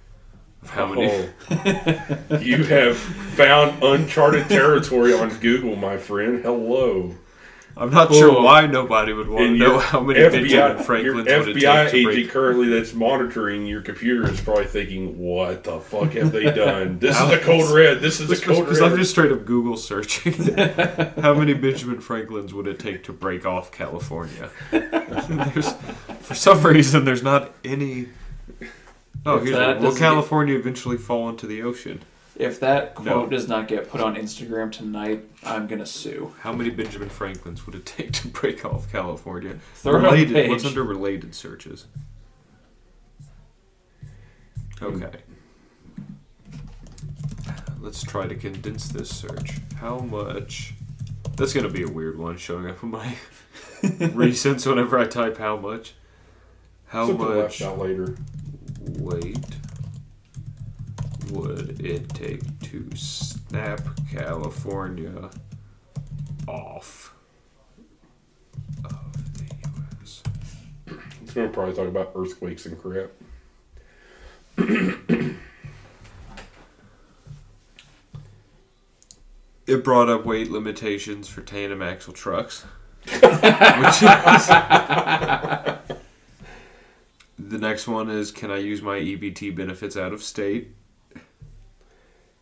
[0.62, 1.28] Of how many?
[1.50, 2.38] Oh.
[2.40, 6.42] you have found uncharted territory on Google, my friend.
[6.42, 7.14] Hello.
[7.78, 11.14] I'm not sure why nobody would want to know how many Benjamin FBI, your Franklins
[11.26, 12.30] would it FBI take to agent break.
[12.30, 16.98] currently that's monitoring your computer is probably thinking, "What the fuck have they done?
[17.06, 18.00] This is a code red.
[18.00, 18.80] This is a code red." Because.
[18.80, 20.32] I'm just straight up Google searching.
[21.20, 24.48] How many Benjamin Franklins would it take to break off California?
[24.70, 25.74] there's,
[26.20, 28.08] for some reason, there's not any.
[29.26, 29.82] Oh, here's one.
[29.82, 32.00] Will California eventually fall into the ocean?
[32.38, 33.26] If that quote No.
[33.26, 36.34] does not get put on Instagram tonight, I'm gonna sue.
[36.40, 39.56] How many Benjamin Franklins would it take to break off California?
[39.76, 40.34] Throw it on the related.
[40.34, 40.50] page.
[40.50, 41.86] What's under related searches?
[44.78, 44.84] Hmm.
[44.84, 45.16] Okay.
[47.80, 49.58] Let's try to condense this search.
[49.76, 50.74] How much?
[51.36, 53.14] That's gonna be a weird one showing up in my
[53.82, 55.94] recents whenever I type how much.
[56.88, 58.16] How Something much left out later.
[58.80, 59.38] weight
[61.30, 65.30] would it take to snap California
[66.46, 67.14] off
[68.84, 70.22] of the U.S.?
[71.22, 73.10] It's going to probably talk about earthquakes and crap.
[79.66, 82.64] It brought up weight limitations for tandem axle trucks.
[83.04, 83.22] which is,
[87.38, 90.74] The next one is Can I use my EBT benefits out of state?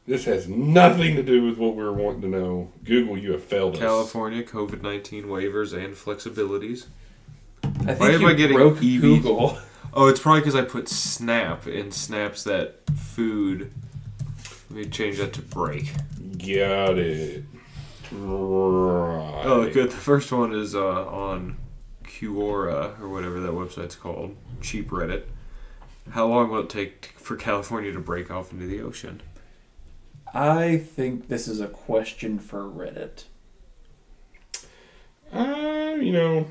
[0.06, 2.72] This has nothing to do with what we are wanting to know.
[2.84, 3.80] Google, you have failed us.
[3.80, 6.86] California COVID 19 waivers and flexibilities.
[7.62, 9.00] I think Why am I getting broke EV?
[9.00, 9.58] Google.
[9.96, 13.72] Oh, it's probably because I put snap and snaps that food.
[14.68, 15.92] Let me change that to break.
[16.36, 17.44] Got it.
[18.10, 19.42] Right.
[19.44, 19.90] Oh, good.
[19.90, 21.56] The first one is uh, on
[22.04, 24.36] Quora or whatever that website's called.
[24.60, 25.24] Cheap Reddit.
[26.10, 29.22] How long will it take t- for California to break off into the ocean?
[30.34, 33.24] I think this is a question for Reddit.
[35.32, 36.46] Uh, you know,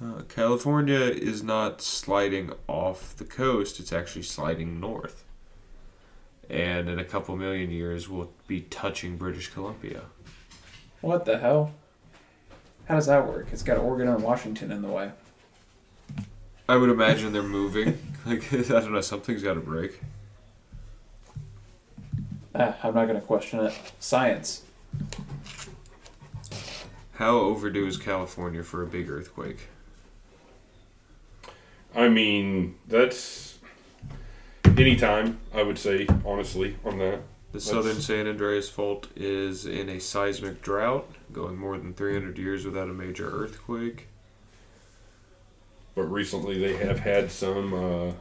[0.00, 5.24] Uh, California is not sliding off the coast, it's actually sliding north.
[6.48, 10.02] And in a couple million years, we'll be touching British Columbia.
[11.00, 11.72] What the hell?
[12.86, 13.48] How does that work?
[13.52, 15.10] It's got Oregon and Washington in the way.
[16.68, 17.98] I would imagine they're moving.
[18.26, 20.00] like, I don't know, something's got to break.
[22.58, 23.72] Ah, I'm not going to question it.
[24.00, 24.62] Science.
[27.14, 29.68] How overdue is California for a big earthquake?
[31.94, 33.58] I mean, that's
[34.64, 37.20] anytime, I would say, honestly, on that.
[37.50, 42.38] The That's- southern San Andreas Fault is in a seismic drought, going more than 300
[42.38, 44.08] years without a major earthquake.
[45.94, 48.12] But recently they have had some, uh,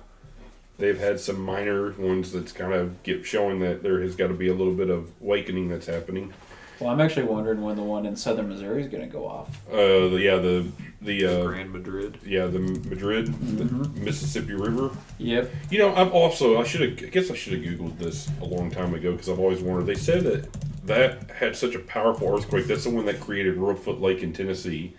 [0.77, 4.33] they've had some minor ones that's kind of get showing that there has got to
[4.33, 6.33] be a little bit of awakening that's happening.
[6.79, 9.49] Well, I'm actually wondering when the one in southern Missouri is going to go off.
[9.71, 10.67] Uh, yeah, the,
[11.01, 12.19] the, uh, Grand Madrid.
[12.25, 13.65] yeah, the Madrid, the
[13.99, 14.91] Mississippi River.
[15.17, 15.51] Yep.
[15.71, 18.45] You know, I've also I should have I guess I should have googled this a
[18.45, 19.85] long time ago because I've always wondered.
[19.85, 20.47] They said that
[20.85, 22.65] that had such a powerful earthquake.
[22.65, 24.95] That's the one that created Reelfoot Lake in Tennessee,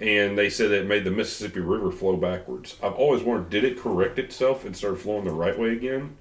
[0.00, 2.76] and they said that it made the Mississippi River flow backwards.
[2.82, 6.16] I've always wondered, did it correct itself and start flowing the right way again?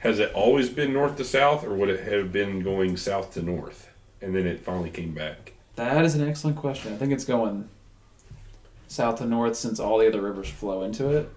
[0.00, 3.42] Has it always been north to south, or would it have been going south to
[3.42, 3.90] north,
[4.22, 5.52] and then it finally came back?
[5.76, 6.92] That is an excellent question.
[6.92, 7.68] I think it's going
[8.88, 11.28] south to north since all the other rivers flow into it.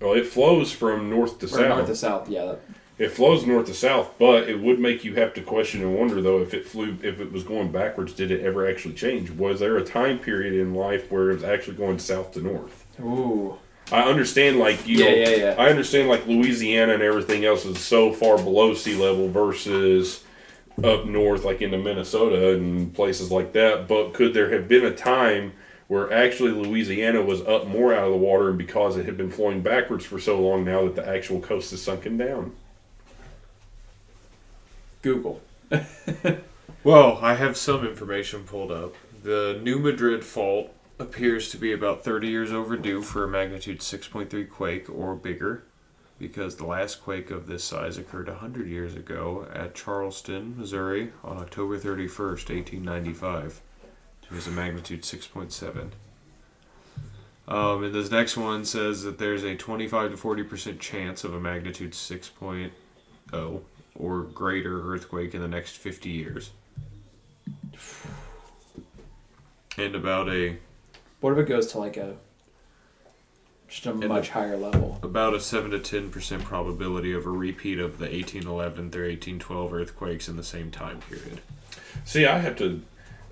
[0.00, 1.68] Well, it flows from north to Or south.
[1.68, 2.44] north to south, yeah.
[2.44, 2.60] That,
[2.98, 6.20] It flows north to south, but it would make you have to question and wonder
[6.20, 9.30] though if it flew if it was going backwards, did it ever actually change?
[9.30, 12.84] Was there a time period in life where it was actually going south to north?
[13.00, 13.56] ooh.
[13.90, 15.56] I understand like you Yeah, know, yeah, yeah.
[15.56, 20.24] I understand like Louisiana and everything else is so far below sea level versus
[20.84, 24.94] up north like into Minnesota and places like that, but could there have been a
[24.94, 25.54] time
[25.88, 29.30] where actually Louisiana was up more out of the water and because it had been
[29.30, 32.52] flowing backwards for so long now that the actual coast is sunken down?
[35.02, 35.40] Google.
[36.84, 38.94] Well, I have some information pulled up.
[39.22, 44.48] The New Madrid Fault appears to be about 30 years overdue for a magnitude 6.3
[44.48, 45.64] quake or bigger,
[46.18, 51.36] because the last quake of this size occurred 100 years ago at Charleston, Missouri, on
[51.36, 53.60] October 31st, 1895.
[54.22, 55.90] It was a magnitude 6.7.
[57.48, 61.38] Um, and this next one says that there's a 25 to 40% chance of a
[61.40, 63.60] magnitude 6.0
[63.94, 66.50] or greater earthquake in the next 50 years.
[69.78, 70.56] And about a
[71.20, 72.16] What if it goes to like a
[73.68, 74.98] just a much higher level?
[75.02, 80.28] about a 7 to 10% probability of a repeat of the 1811 through 1812 earthquakes
[80.28, 81.40] in the same time period.
[82.04, 82.82] See, I have to.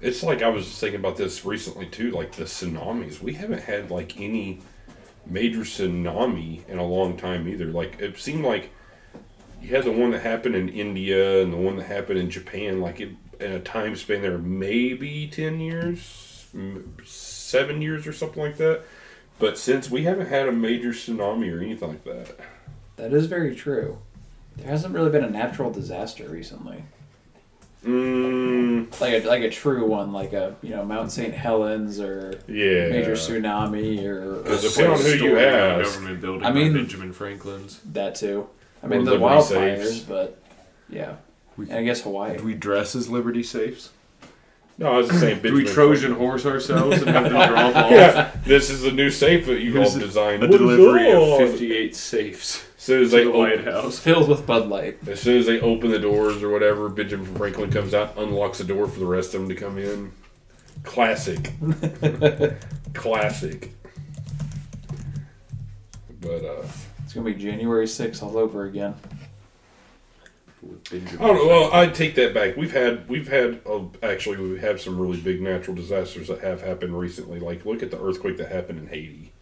[0.01, 2.11] It's like I was thinking about this recently too.
[2.11, 4.61] Like the tsunamis, we haven't had like any
[5.26, 7.66] major tsunami in a long time either.
[7.66, 8.70] Like it seemed like
[9.62, 12.80] you had the one that happened in India and the one that happened in Japan.
[12.80, 13.11] Like it,
[13.41, 16.97] in a time span there, maybe ten years, m-
[17.55, 18.82] seven years, or something like that.
[19.38, 22.36] But since we haven't had a major tsunami or anything like that,
[22.96, 23.98] That is very true.
[24.57, 26.84] There hasn't really been a natural disaster recently.
[27.84, 31.34] mm, Like a, like a true one, like a you know Mount St.
[31.34, 35.84] Helens or yeah, major tsunami or, or Because depending on who you Storming a ask.
[35.94, 37.80] government building I by mean- Benjamin Franklin's.
[37.92, 38.48] that too.
[38.82, 40.00] I mean Or the Liberty wildfires, Safes.
[40.00, 40.38] but
[40.88, 41.16] yeah.
[41.57, 42.36] We- And I guess Hawaii.
[42.38, 43.90] Do we dress as Liberty Safes?
[44.79, 45.41] No, I was just saying.
[45.43, 47.91] Do we Benjamin Trojan horse ourselves and have them drop off?
[47.91, 50.43] yeah, this is the new safe that you all Here's designed.
[50.43, 51.51] A What is delivery of that?
[51.53, 53.99] 58 safes As soon as to they the White open, House.
[53.99, 54.99] filled with Bud Light.
[55.09, 58.64] as soon as they open the doors or whatever, Benjamin Franklin comes out, unlocks the
[58.64, 60.12] door for the rest of them to come in.
[60.83, 61.53] Classic,
[62.95, 63.72] classic.
[66.20, 66.66] But uh,
[67.05, 68.95] It's gonna be January 6th all over again.
[70.90, 71.46] Benjamin I don't know.
[71.46, 72.56] Well, I take that back.
[72.56, 76.62] We've had we've had uh, actually we have some really big natural disasters that have
[76.62, 77.40] happened recently.
[77.40, 79.32] Like look at the earthquake that happened in Haiti.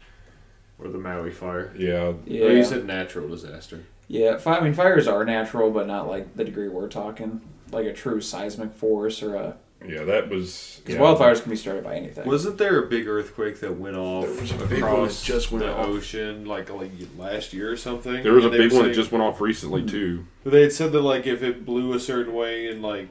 [0.79, 1.73] or the Maui fire.
[1.77, 2.45] Yeah, Yeah.
[2.47, 3.85] Oh, you said natural disaster.
[4.09, 7.41] Yeah, fi- I mean, fires are natural, but not like the degree we're talking.
[7.71, 9.57] Like a true seismic force or a.
[9.89, 10.81] yeah, that was.
[10.85, 11.01] Because yeah.
[11.01, 12.27] wildfires can be started by anything.
[12.27, 15.27] Wasn't there a big earthquake that went off There was a big one across that
[15.27, 15.87] just went the off.
[15.87, 18.23] ocean like like last year or something?
[18.23, 19.91] There was a And they big were one that just went off recently mm-hmm.
[19.91, 20.27] too.
[20.45, 23.09] They had said that like if it blew a certain way and like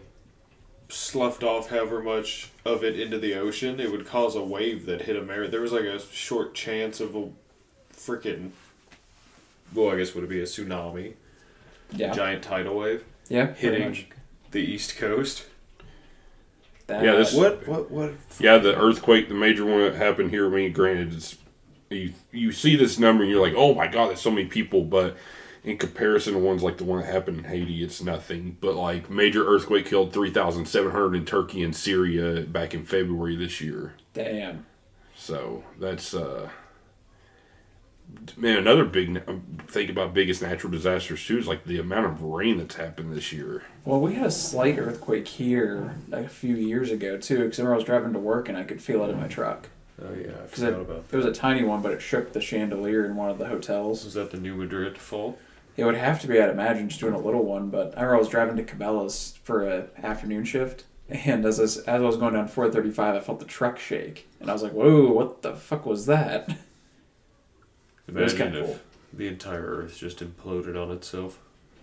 [0.89, 5.03] sloughed off however much of it into the ocean, it would cause a wave that
[5.03, 5.51] hit America.
[5.51, 7.29] There was like a short chance of a
[7.93, 8.51] freaking
[9.73, 11.13] well, I guess would it be a tsunami,
[11.91, 12.11] yeah.
[12.11, 13.53] giant tidal wave Yeah.
[13.53, 14.05] hitting
[14.51, 15.45] the east coast.
[16.91, 18.13] That, Yeah, this- What what what?
[18.39, 20.47] Yeah, the earthquake, the major one that happened here.
[20.47, 21.37] I mean, granted, it's
[21.89, 24.83] you you see this number and you're like, oh my god, there's so many people.
[24.83, 25.15] But
[25.63, 28.57] in comparison to ones like the one that happened in Haiti, it's nothing.
[28.59, 32.83] But like major earthquake killed three thousand seven hundred in Turkey and Syria back in
[32.85, 33.93] February this year.
[34.13, 34.65] Damn.
[35.15, 36.49] So that's uh
[38.37, 39.21] man another big.
[39.27, 43.13] Um, think about biggest natural disasters too is like the amount of rain that's happened
[43.13, 43.63] this year.
[43.85, 47.39] Well, we had a slight earthquake here like a few years ago too.
[47.39, 49.27] Because I remember I was driving to work and I could feel it in my
[49.27, 49.69] truck.
[50.01, 51.03] Oh yeah, I Because forgot it, about.
[51.11, 54.03] it was a tiny one, but it shook the chandelier in one of the hotels.
[54.03, 55.39] Was that the New Madrid fault?
[55.77, 57.69] It would have to be, I'd imagine, just doing a little one.
[57.69, 61.61] But I remember I was driving to Cabela's for a afternoon shift, and as I,
[61.63, 64.63] was- as I was going down 435, I felt the truck shake, and I was
[64.63, 66.49] like, "Whoa, what the fuck was that?"
[68.13, 68.81] It was kinda if
[69.13, 71.39] the entire Earth just imploded on itself.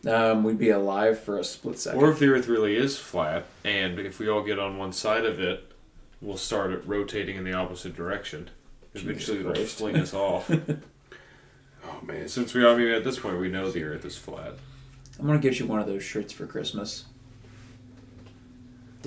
[0.06, 2.00] Um, we'd be alive for a split second.
[2.00, 5.24] Or if the Earth really is flat, and if we all get on one side
[5.24, 5.72] of it,
[6.20, 8.50] we'll start it rotating in the opposite direction.
[8.94, 9.78] Eventually, it'll Christ.
[9.78, 10.50] fling us off.
[11.84, 14.54] Oh man, Since we, I mean, at this point, we know the Earth is flat.
[15.18, 17.06] I'm gonna get you one of those shirts for Christmas.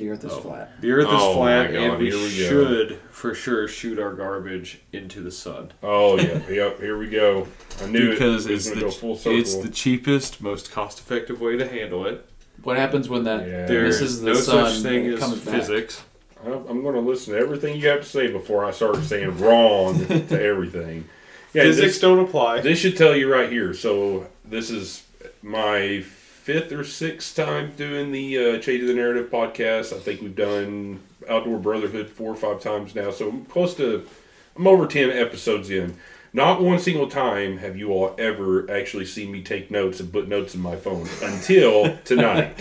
[0.02, 0.40] The Earth is Oh.
[0.40, 0.82] flat.
[0.82, 2.28] The Earth Oh is flat, and we, here we go.
[2.50, 5.72] should, for sure, shoot our garbage into the sun.
[5.84, 6.80] oh yeah, yep.
[6.80, 7.48] Here we go.
[7.84, 8.54] I knew because it.
[8.54, 12.26] it's gonna the, go full it's the cheapest, most cost-effective way to handle it.
[12.64, 13.68] What happens when that Yeah.
[13.68, 15.54] There's misses the no sun such thing as comes back?
[15.56, 16.04] physics.
[16.44, 19.38] I'm I'm going to listen to everything you have to say before I start saying
[19.38, 21.06] wrong to everything.
[21.54, 22.62] Yeah, physics this, don't apply.
[22.62, 23.76] this should tell you right here.
[23.76, 25.04] So this is
[25.44, 26.04] my
[26.42, 29.96] fifth or sixth time doing the uh, Changing the Narrative podcast.
[29.96, 33.12] I think we've done Outdoor Brotherhood four or five times now.
[33.12, 34.08] So I'm close to,
[34.56, 35.98] I'm over 10 episodes in.
[36.34, 40.30] Not one single time have you all ever actually seen me take notes and put
[40.30, 42.58] notes in my phone until tonight.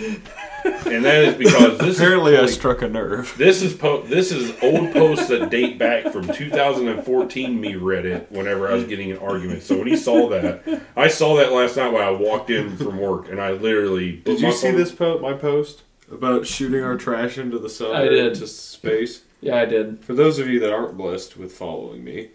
[0.64, 3.32] and that is because this Apparently, is I like- struck a nerve.
[3.38, 7.60] this is po- this is old posts that date back from 2014.
[7.60, 9.62] Me read it whenever I was getting an argument.
[9.62, 12.98] So when he saw that, I saw that last night when I walked in from
[12.98, 16.96] work, and I literally Did you see phone- this po- my post about shooting our
[16.96, 17.94] trash into the sun?
[17.94, 18.32] I did.
[18.32, 19.22] into space.
[19.40, 20.04] Yeah, I did.
[20.04, 22.30] For those of you that aren't blessed with following me,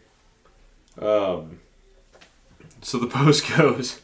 [1.02, 1.60] um,
[2.82, 4.02] so the post goes.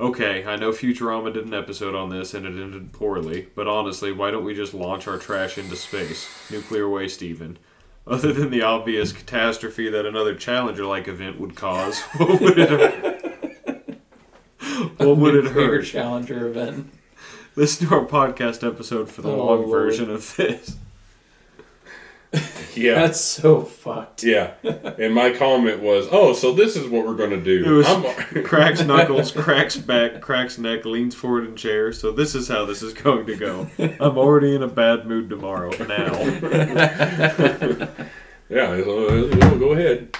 [0.00, 4.10] Okay, I know Futurama did an episode on this and it ended poorly, but honestly,
[4.10, 6.28] why don't we just launch our trash into space?
[6.50, 7.56] Nuclear waste, even.
[8.04, 14.00] Other than the obvious catastrophe that another Challenger like event would cause, what would it,
[14.96, 15.84] what would it hurt?
[15.84, 16.90] Challenger event.
[17.54, 19.70] Listen to our podcast episode for the Oh, long Lord.
[19.70, 20.76] version of this.
[22.74, 22.94] yeah.
[22.94, 24.22] That's so fucked.
[24.24, 27.76] Yeah, and my comment was, "Oh, so this is what we're going to do." It
[27.76, 31.92] was I'm- cracks knuckles, cracks back, cracks neck, leans forward in chair.
[31.92, 33.68] So this is how this is going to go.
[33.78, 35.70] I'm already in a bad mood tomorrow.
[35.84, 36.12] Now,
[38.48, 40.16] yeah, uh, go ahead.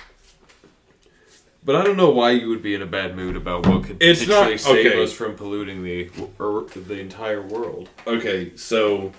[1.64, 3.96] but I don't know why you would be in a bad mood about what could
[4.02, 4.60] It's potentially not-
[4.92, 7.88] save us from polluting the or the entire world.
[8.06, 9.12] Okay, so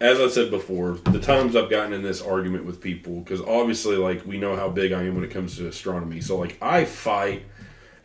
[0.00, 3.96] as I said before, the times I've gotten in this argument with people, because obviously,
[3.96, 6.20] like, we know how big I am when it comes to astronomy.
[6.20, 7.44] So, like, I fight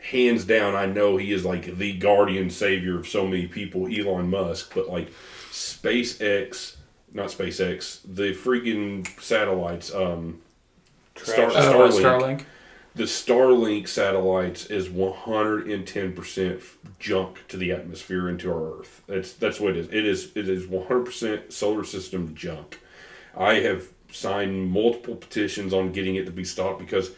[0.02, 0.76] hands down.
[0.76, 4.90] I know he is like the guardian savior of so many people, Elon Musk, but
[4.90, 5.12] like
[5.52, 6.78] SpaceX,
[7.14, 10.42] not SpaceX, the freaking satellites, um,
[11.16, 11.54] Star, Trash.
[11.56, 12.46] Oh, uh, Starlink Starlink.
[12.94, 16.62] The Starlink satellites is 110%
[17.00, 19.02] junk to the atmosphere into our Earth.
[19.08, 19.88] That's that's what it is.
[19.88, 22.80] It is it is 100% solar system junk.
[23.36, 27.12] I have signed multiple petitions on getting it to be stopped because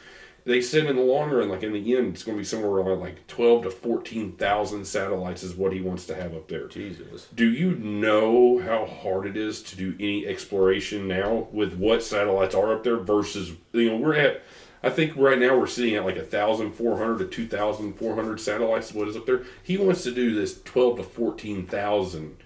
[0.45, 2.69] they said in the long run, like in the end, it's going to be somewhere
[2.69, 6.67] around like 12 to 14,000 satellites is what he wants to have up there.
[6.67, 7.27] Jesus.
[7.33, 12.53] Do you know how hard it is to do any exploration now with what satellites
[12.53, 14.43] are up there versus you know we're at
[14.83, 17.93] I think right now we're sitting at like a thousand four hundred to two thousand
[17.93, 18.93] four hundred satellites.
[18.93, 19.43] What is up there?
[19.63, 22.37] He wants to do this twelve to fourteen thousand.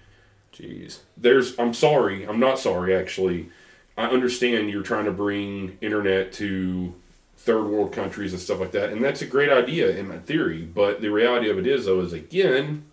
[0.52, 0.98] Jeez.
[1.16, 3.50] There's I'm sorry, I'm not sorry actually.
[3.96, 6.94] I understand you're trying to bring internet to
[7.38, 8.90] third world countries and stuff like that.
[8.90, 12.12] And that's a great idea in theory, but the reality of it is, though, is
[12.12, 12.84] again,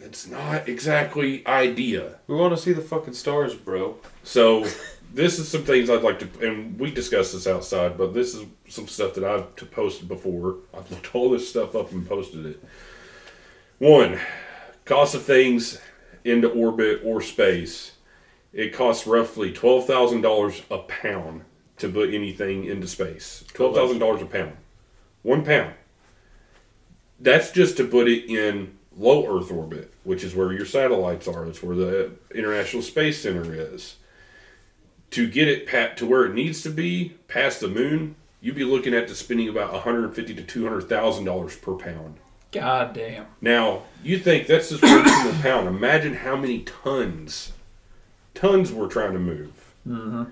[0.00, 2.18] it's not exactly idea.
[2.26, 3.96] We want to see the fucking stars, bro.
[4.22, 4.66] So
[5.12, 8.46] this is some things I'd like to, and we discussed this outside, but this is
[8.68, 10.56] some stuff that I've posted before.
[10.76, 12.64] I've looked all this stuff up and posted it.
[13.78, 14.18] One,
[14.84, 15.80] cost of things
[16.24, 17.92] into orbit or space.
[18.52, 21.42] It costs roughly twelve thousand dollars a pound
[21.78, 23.44] to put anything into space.
[23.52, 24.56] Twelve thousand dollars a pound,
[25.22, 25.74] one pound.
[27.18, 31.46] That's just to put it in low Earth orbit, which is where your satellites are.
[31.46, 33.96] It's where the International Space Center is
[35.10, 38.64] to get it pat to where it needs to be past the moon, you'd be
[38.64, 42.16] looking at to spending about 150 to 200 thousand dollars per pound.
[42.52, 43.26] God damn.
[43.40, 45.68] Now you think that's just one single pound.
[45.68, 47.52] Imagine how many tons,
[48.34, 49.74] tons we're trying to move.
[49.86, 50.24] Mm-hmm.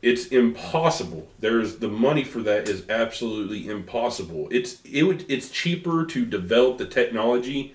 [0.00, 1.28] It's impossible.
[1.38, 4.48] There's the money for that is absolutely impossible.
[4.50, 7.74] It's it would it's cheaper to develop the technology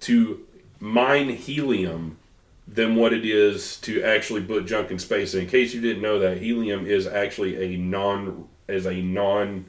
[0.00, 0.46] to
[0.78, 2.18] mine helium
[2.66, 5.34] than what it is to actually put junk in space.
[5.34, 9.66] And in case you didn't know that, helium is actually a non is a non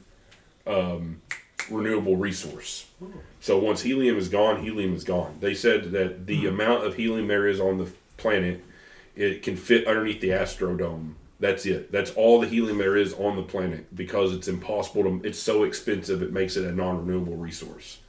[0.65, 1.21] um,
[1.69, 2.87] renewable resource.
[3.39, 5.37] So once helium is gone, helium is gone.
[5.39, 8.63] They said that the amount of helium there is on the planet,
[9.15, 11.13] it can fit underneath the astrodome.
[11.39, 11.91] That's it.
[11.91, 15.21] That's all the helium there is on the planet because it's impossible to.
[15.23, 16.23] It's so expensive.
[16.23, 17.99] It makes it a non-renewable resource.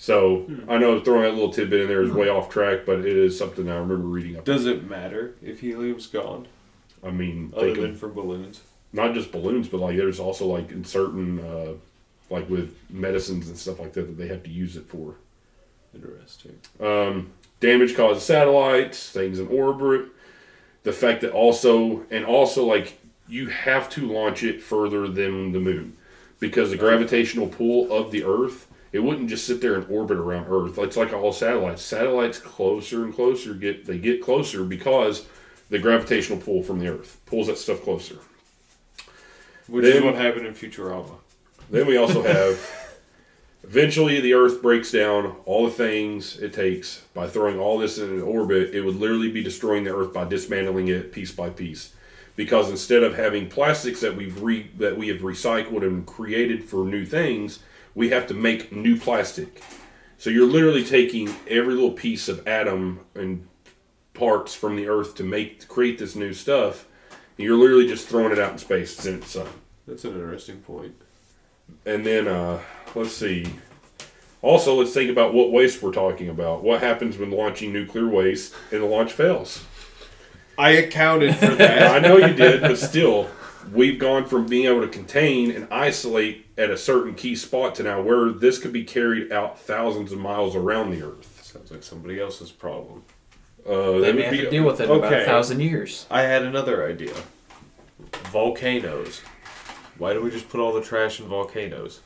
[0.00, 3.16] So I know throwing that little tidbit in there is way off track, but it
[3.16, 4.44] is something I remember reading up.
[4.44, 6.46] Does it matter if helium's gone,
[7.04, 8.60] I mean, other they than can, for balloons?
[8.92, 11.72] not just balloons, but like there's also like in certain, uh,
[12.30, 15.16] like with medicines and stuff like that, that they have to use it for.
[15.94, 16.58] Interesting.
[16.80, 20.06] Um, damage caused to satellites, things in orbit.
[20.84, 25.60] The fact that also, and also like you have to launch it further than the
[25.60, 25.96] moon
[26.38, 30.46] because the gravitational pull of the Earth, it wouldn't just sit there and orbit around
[30.48, 30.78] Earth.
[30.78, 31.82] It's like all satellites.
[31.82, 35.26] Satellites closer and closer get they get closer because
[35.70, 38.18] the gravitational pull from the Earth pulls that stuff closer.
[39.66, 41.16] Which is Then- what happened in Futurama.
[41.70, 42.58] Then we also have
[43.62, 48.08] eventually the Earth breaks down all the things it takes by throwing all this in
[48.08, 48.74] an orbit.
[48.74, 51.92] It would literally be destroying the Earth by dismantling it piece by piece.
[52.36, 56.84] Because instead of having plastics that we've re, that we have recycled and created for
[56.86, 57.58] new things,
[57.98, 59.60] we have to make new plastic.
[60.18, 63.48] So you're literally taking every little piece of atom and
[64.14, 66.86] parts from the Earth to make to create this new stuff.
[67.10, 68.94] And you're literally just throwing it out in space.
[68.94, 69.48] It's in its sun.
[69.88, 70.94] That's an interesting point.
[71.84, 72.60] And then uh,
[72.94, 73.44] let's see.
[74.42, 76.62] Also, let's think about what waste we're talking about.
[76.62, 79.64] What happens when launching nuclear waste and the launch fails?
[80.56, 81.96] I accounted for that.
[81.96, 83.28] I know you did, but still,
[83.72, 87.82] we've gone from being able to contain and isolate at a certain key spot to
[87.82, 91.40] now where this could be carried out thousands of miles around the Earth.
[91.44, 93.04] Sounds like somebody else's problem.
[93.66, 96.06] Uh, They may have be to deal with it in about a thousand years.
[96.10, 97.14] I had another idea.
[98.30, 99.20] Volcanoes.
[99.98, 102.00] Why do we just put all the trash in volcanoes?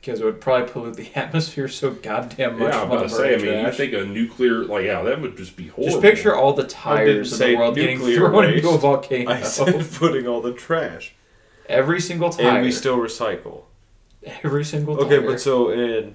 [0.00, 2.72] Because it would probably pollute the atmosphere so goddamn much.
[2.72, 3.34] Yeah, I'm from about to say.
[3.34, 5.92] I the mean, you think a nuclear like yeah, that would just be horrible.
[5.92, 9.30] Just picture all the tires of say the world getting nuclear thrown into a volcano.
[9.30, 11.14] I said putting all the trash.
[11.68, 12.56] Every single tire.
[12.56, 13.64] And we still recycle.
[14.24, 15.06] every single tire.
[15.06, 16.14] Okay, but so in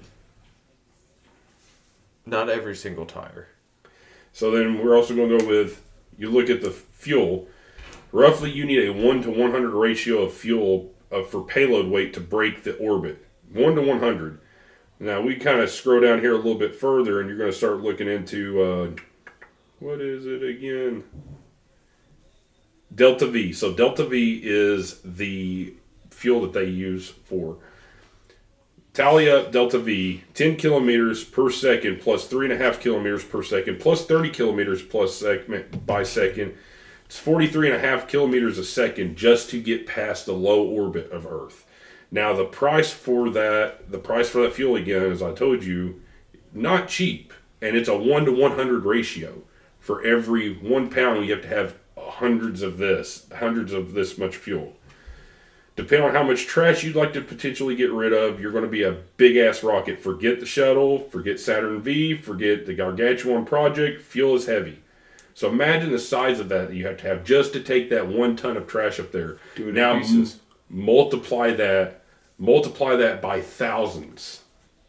[2.26, 3.48] not every single tire.
[4.32, 5.82] So then we're also going to go with
[6.18, 7.48] you look at the fuel.
[8.12, 12.12] Roughly, you need a one to one hundred ratio of fuel uh, for payload weight
[12.14, 13.24] to break the orbit.
[13.52, 14.40] One to one hundred.
[14.98, 17.56] Now we kind of scroll down here a little bit further, and you're going to
[17.56, 18.90] start looking into uh,
[19.78, 21.04] what is it again?
[22.94, 23.52] Delta V.
[23.52, 25.74] So Delta V is the
[26.10, 27.58] fuel that they use for
[28.96, 34.30] Tally up delta V, 10 kilometers per second plus 3.5 kilometers per second plus 30
[34.30, 36.54] kilometers plus second by second.
[37.04, 41.65] It's 43.5 kilometers a second just to get past the low orbit of Earth.
[42.16, 46.00] Now, the price for that, the price for that fuel, again, as I told you,
[46.50, 47.34] not cheap.
[47.60, 49.42] And it's a 1 to 100 ratio.
[49.80, 54.34] For every one pound, you have to have hundreds of this, hundreds of this much
[54.34, 54.76] fuel
[55.76, 58.70] depending on how much trash you'd like to potentially get rid of, you're going to
[58.70, 59.98] be a big ass rocket.
[59.98, 64.00] Forget the shuttle, forget Saturn V, forget the Gargantuan project.
[64.00, 64.80] Fuel is heavy.
[65.34, 68.08] So imagine the size of that that you have to have just to take that
[68.08, 69.36] one ton of trash up there.
[69.54, 70.26] Do it in now m-
[70.70, 72.02] multiply that,
[72.38, 74.42] multiply that by thousands,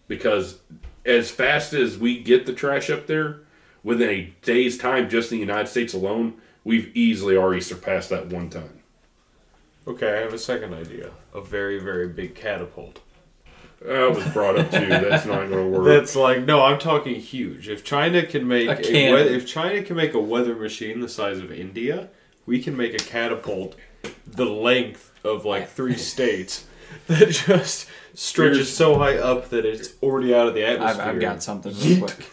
[0.08, 0.60] because
[1.06, 3.40] as fast as we get the trash up there,
[3.84, 6.34] within a day's time, just in the United States alone,
[6.64, 8.70] we've easily already surpassed that one ton.
[9.88, 11.12] Okay, I have a second idea.
[11.34, 13.00] A very, very big catapult.
[13.82, 14.88] That was brought up too.
[14.88, 15.86] That's not going to work.
[15.86, 17.70] That's like no, I'm talking huge.
[17.70, 21.08] If China can make A a, we- if China can make a weather machine the
[21.08, 22.10] size of India,
[22.48, 23.76] we can make a catapult
[24.26, 26.66] the length of like three states
[27.08, 31.06] that just stretches Here's- so high up that it's already out of the I've, atmosphere.
[31.06, 32.30] I've got something real quick.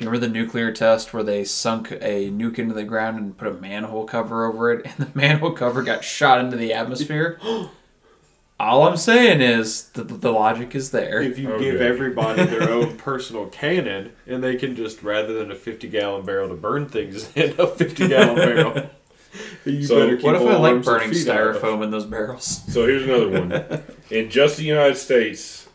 [0.00, 3.52] Remember the nuclear test where they sunk a nuke into the ground and put a
[3.52, 7.38] manhole cover over it, and the manhole cover got shot into the atmosphere?
[8.60, 11.20] All I'm saying is that the, the logic is there.
[11.20, 11.64] If you Okay.
[11.72, 16.24] give everybody their own personal cannon, and they can just rather than a 50 gallon
[16.24, 18.90] barrel to burn things in, a 50 gallon barrel.
[19.64, 21.62] You So, better keep What if I like burning feet out of it.
[21.62, 22.62] styrofoam in those barrels?
[22.68, 23.82] So here's another one.
[24.10, 25.68] In just the United States,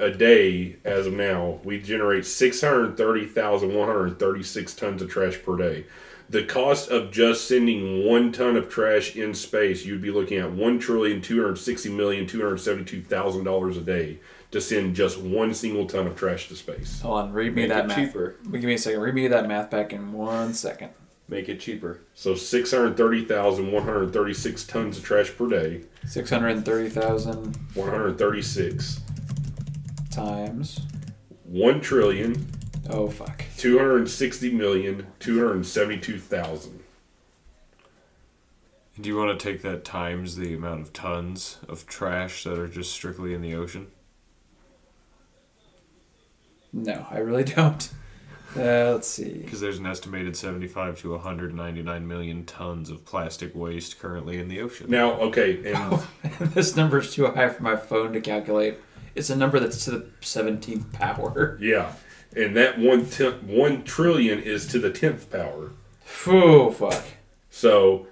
[0.00, 5.84] a day as of now, we generate 630,136 tons of trash per day.
[6.28, 10.50] The cost of just sending one ton of trash in space, you'd be looking at
[10.50, 14.18] one trillion two hundred sixty million two hundred seventy-two thousand dollars a day
[14.50, 17.00] to send just one single ton of trash to space.
[17.02, 17.96] Hold on, read me Make that math.
[17.96, 18.34] cheaper.
[18.50, 19.02] Give me a second.
[19.02, 20.90] Read me that math back in one second.
[21.28, 22.00] Make it cheaper.
[22.14, 25.82] So six hundred thirty thousand one hundred thirty-six tons of trash per day.
[26.06, 29.00] Six hundred thirty thousand One hundred thirty-six.
[30.10, 30.80] times.
[31.44, 32.46] One trillion
[32.88, 33.44] Oh fuck.
[33.56, 36.80] Two hundred sixty million, two hundred seventy-two thousand.
[39.00, 42.68] Do you want to take that times the amount of tons of trash that are
[42.68, 43.88] just strictly in the ocean?
[46.72, 47.90] No, I really don't.
[48.56, 49.32] Uh, let's see.
[49.32, 54.60] Because there's an estimated 75 to 199 million tons of plastic waste currently in the
[54.60, 54.90] ocean.
[54.90, 56.02] Now, okay, and
[56.54, 58.78] this is too high for my phone to calculate.
[59.14, 61.56] It's a number that's to the seventeenth power.
[61.60, 61.92] yeah,
[62.36, 65.70] and that one trillion is to the tenth power.
[66.26, 67.04] Oh fuck.
[67.48, 68.08] So,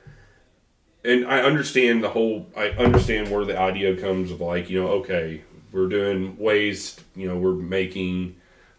[1.04, 2.46] and I understand the whole.
[2.56, 5.42] I understand where the idea comes of like you know, okay,
[5.72, 7.02] we're doing waste.
[7.14, 8.36] You know, we're making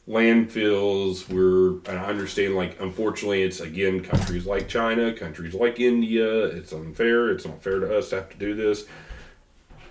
[0.08, 1.28] landfills.
[1.30, 6.46] We're and I understand like unfortunately it's again countries like China, countries like India.
[6.46, 7.30] It's unfair.
[7.30, 8.86] It's not fair to us to have to do this.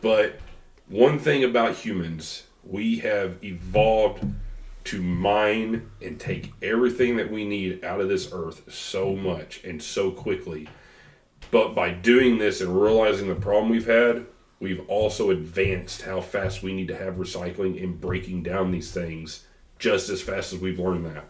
[0.00, 0.38] But
[0.88, 4.24] one thing about humans, we have evolved
[4.84, 9.82] to mine and take everything that we need out of this earth so much and
[9.82, 10.68] so quickly.
[11.50, 14.26] But by doing this and realizing the problem we've had,
[14.60, 19.43] we've also advanced how fast we need to have recycling and breaking down these things
[19.78, 21.24] just as fast as we've learned that.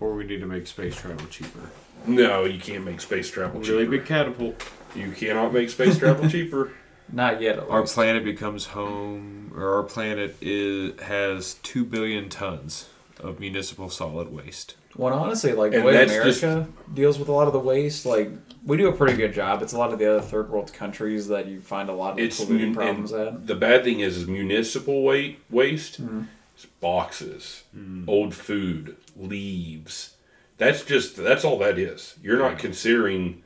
[0.00, 1.70] Or we need to make space travel cheaper.
[2.06, 3.72] No, you can't make space travel cheaper.
[3.78, 4.62] Really big catapult.
[4.94, 6.72] You cannot make space travel cheaper.
[7.12, 7.58] Not yet.
[7.58, 12.88] At Our planet becomes home, or our planet is has 2 billion tons
[13.20, 14.76] of municipal solid waste.
[14.96, 18.04] Well, honestly, like the And way that's America deals with a lot of the waste,
[18.04, 18.30] like
[18.64, 19.62] we do a pretty good job.
[19.62, 22.18] It's a lot of the other third world countries that you find a lot of
[22.18, 23.46] It's polluting mun- problems and at.
[23.46, 26.22] The bad thing is, is municipal weight waste, mm-hmm.
[26.66, 27.64] Boxes,
[28.06, 30.14] old food, leaves.
[30.56, 32.16] That's just that's all that is.
[32.22, 33.42] You're not considering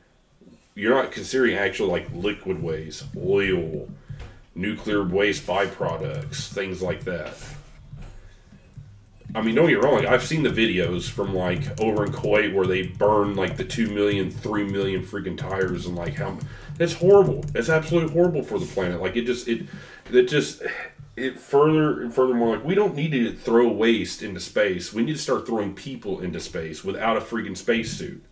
[0.75, 3.87] you're not considering actual like liquid waste, oil,
[4.55, 7.35] nuclear waste byproducts, things like that.
[9.35, 9.95] I mean, don't get wrong.
[9.95, 13.63] Like, I've seen the videos from like over in Kuwait where they burn like the
[13.63, 16.37] two million, three million freaking tires, and like how
[16.77, 17.43] that's horrible.
[17.55, 19.01] It's absolutely horrible for the planet.
[19.01, 19.65] Like it just it
[20.11, 20.61] it just
[21.15, 24.93] it further and furthermore like we don't need to throw waste into space.
[24.93, 28.23] We need to start throwing people into space without a freaking spacesuit.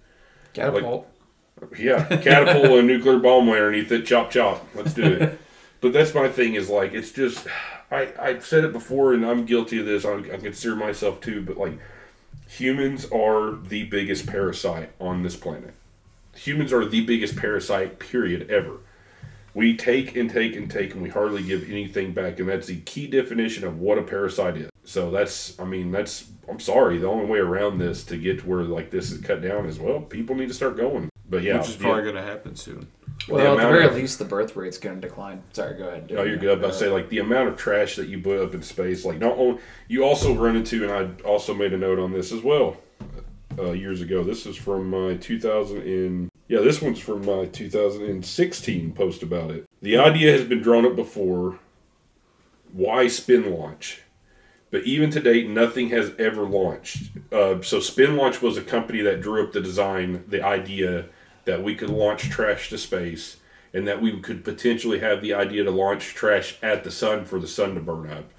[0.54, 1.08] Catapult.
[1.78, 4.06] Yeah, catapult a nuclear bomb underneath it.
[4.06, 4.66] Chop chop.
[4.74, 5.40] Let's do it.
[5.82, 6.56] but that's my thing.
[6.56, 7.48] Is like it's just.
[7.92, 10.06] I I've said it before, and I'm guilty of this.
[10.06, 11.42] I, I consider myself too.
[11.42, 11.78] But like,
[12.48, 15.74] humans are the biggest parasite on this planet.
[16.36, 18.00] Humans are the biggest parasite.
[18.00, 18.50] Period.
[18.50, 18.78] Ever.
[19.54, 22.78] We take and take and take, and we hardly give anything back, and that's the
[22.78, 24.70] key definition of what a parasite is.
[24.84, 26.28] So that's, I mean, that's.
[26.50, 26.98] I'm sorry.
[26.98, 29.80] The only way around this to get to where like this is cut down is
[29.80, 31.10] well, people need to start going.
[31.30, 31.82] But yeah, which is yeah.
[31.82, 32.88] probably going to happen soon.
[33.30, 35.44] well, the at the very of- least, the birth rate's going to decline.
[35.54, 36.12] Sorry, go ahead.
[36.16, 36.62] Oh, you're good.
[36.62, 39.20] But I say like the amount of trash that you put up in space, like
[39.20, 42.42] not only you also run into, and I also made a note on this as
[42.42, 42.78] well
[43.58, 44.24] uh, years ago.
[44.24, 49.64] This is from my 2000 and yeah, this one's from my 2016 post about it.
[49.82, 51.60] The idea has been drawn up before.
[52.74, 54.02] Why spin launch?
[54.70, 57.12] But even to date, nothing has ever launched.
[57.32, 61.06] Uh, so SpinLaunch was a company that drew up the design, the idea
[61.46, 63.38] that we could launch trash to space,
[63.74, 67.40] and that we could potentially have the idea to launch trash at the sun for
[67.40, 68.30] the sun to burn up.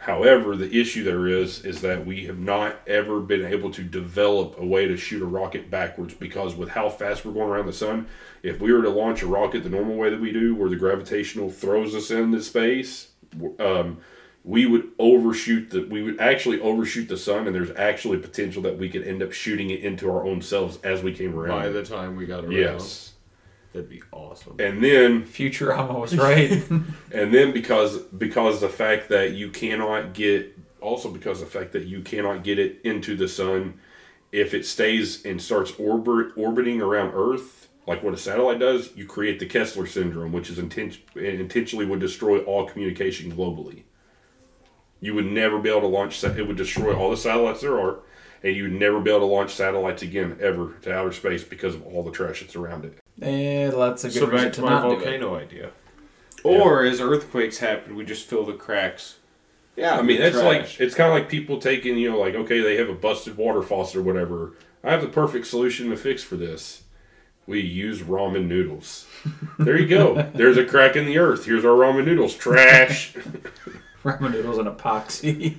[0.00, 4.58] However, the issue there is is that we have not ever been able to develop
[4.58, 7.72] a way to shoot a rocket backwards because with how fast we're going around the
[7.74, 8.06] sun,
[8.42, 10.76] if we were to launch a rocket the normal way that we do, where the
[10.76, 13.10] gravitational throws us into space,
[13.58, 13.98] um,
[14.42, 18.78] we would overshoot the we would actually overshoot the sun, and there's actually potential that
[18.78, 21.60] we could end up shooting it into our own selves as we came around.
[21.60, 23.09] By the time we got around, yes,
[23.72, 24.56] that'd be awesome.
[24.58, 26.50] and then Futurama was right.
[27.12, 31.84] and then because because the fact that you cannot get also because the fact that
[31.86, 33.78] you cannot get it into the sun
[34.32, 39.06] if it stays and starts orbit orbiting around earth like what a satellite does you
[39.06, 43.82] create the kessler syndrome which is inten- intentionally would destroy all communication globally
[45.00, 48.00] you would never be able to launch it would destroy all the satellites there are
[48.42, 51.74] and you would never be able to launch satellites again ever to outer space because
[51.74, 54.60] of all the trash that's around it and that's a good so reason back to
[54.60, 54.94] to my not do it.
[54.96, 55.70] volcano idea.
[56.42, 59.16] Or as earthquakes happen, we just fill the cracks.
[59.76, 62.34] Yeah, I mean with that's like it's kind of like people taking you know like
[62.34, 64.52] okay they have a busted water faucet or whatever.
[64.82, 66.82] I have the perfect solution to fix for this.
[67.46, 69.06] We use ramen noodles.
[69.58, 70.30] There you go.
[70.34, 71.44] There's a crack in the earth.
[71.44, 72.34] Here's our ramen noodles.
[72.34, 73.12] Trash.
[74.02, 75.58] Ramen noodles and epoxy.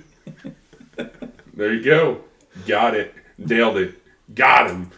[1.54, 2.24] there you go.
[2.66, 3.14] Got it.
[3.38, 4.02] Nailed it.
[4.34, 4.90] Got him.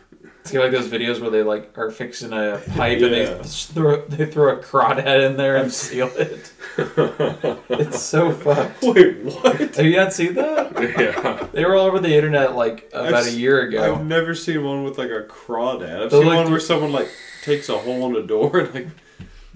[0.44, 4.26] It's like those videos where they like are fixing a pipe and they throw they
[4.26, 6.52] throw a crawdad in there and seal it.
[7.70, 8.82] it's so fucked.
[8.82, 9.56] Wait, what?
[9.56, 10.72] Have you not seen that?
[10.98, 11.48] Yeah.
[11.52, 13.94] They were all over the internet like about I've a year ago.
[13.94, 16.02] I've never seen one with like a crawdad.
[16.04, 17.08] I've They're seen like- one where someone like
[17.42, 18.88] takes a hole in a door and like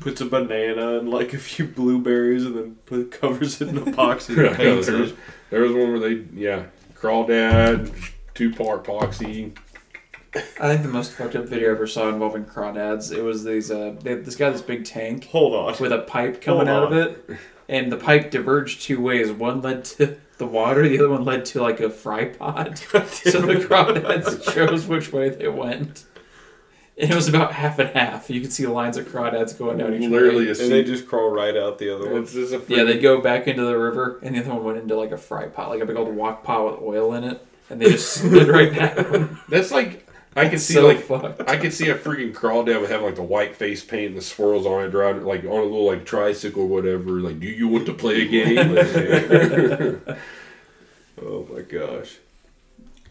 [0.00, 4.36] puts a banana and like a few blueberries and then put covers it in epoxy
[4.42, 5.12] Yeah, there, was,
[5.50, 6.64] there was one where they yeah
[6.94, 7.92] crawdad
[8.34, 9.54] two part epoxy.
[10.34, 13.16] I think the most fucked up video I ever saw involving crawdads.
[13.16, 15.74] It was these uh they this guy this big tank Hold on.
[15.80, 19.30] with a pipe coming Hold out of it, and the pipe diverged two ways.
[19.32, 22.78] One led to the water, the other one led to like a fry pot.
[22.78, 26.04] so the crawdads chose which way they went.
[27.00, 28.28] And it was about half and half.
[28.28, 30.50] You could see lines of crawdads going down each Literally way.
[30.52, 32.22] a and they just crawl right out the other one.
[32.24, 32.34] It's
[32.68, 35.18] Yeah, they go back into the river, and the other one went into like a
[35.18, 38.12] fry pot, like a big old wok pot with oil in it, and they just
[38.14, 39.38] slid right down.
[39.48, 41.48] That's like I can see so like fucked.
[41.48, 44.22] I could see a freaking crawdad with having like the white face paint and the
[44.22, 47.20] swirls on it, driving like on a little like tricycle or whatever.
[47.20, 49.98] Like, do you want to play a game?
[51.20, 52.18] Oh my gosh.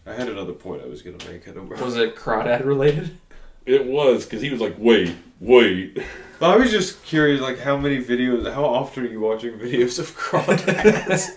[0.05, 1.45] I had another point I was gonna make.
[1.47, 1.84] I don't remember.
[1.84, 3.18] Was it crawdad related?
[3.65, 5.97] it was because he was like, wait, wait.
[6.40, 10.16] I was just curious, like how many videos, how often are you watching videos of
[10.16, 11.30] crawdads?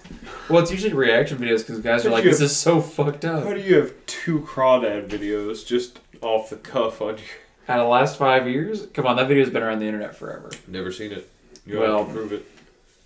[0.49, 3.25] Well, it's usually reaction videos because guys are Did like, you- "This is so fucked
[3.25, 3.45] up.
[3.45, 7.27] how up." do you have two crawdad videos just off the cuff on your?
[7.69, 10.51] Out of the last five years, come on, that video's been around the internet forever.
[10.67, 11.31] Never seen it.
[11.65, 12.47] You Well- have to prove it.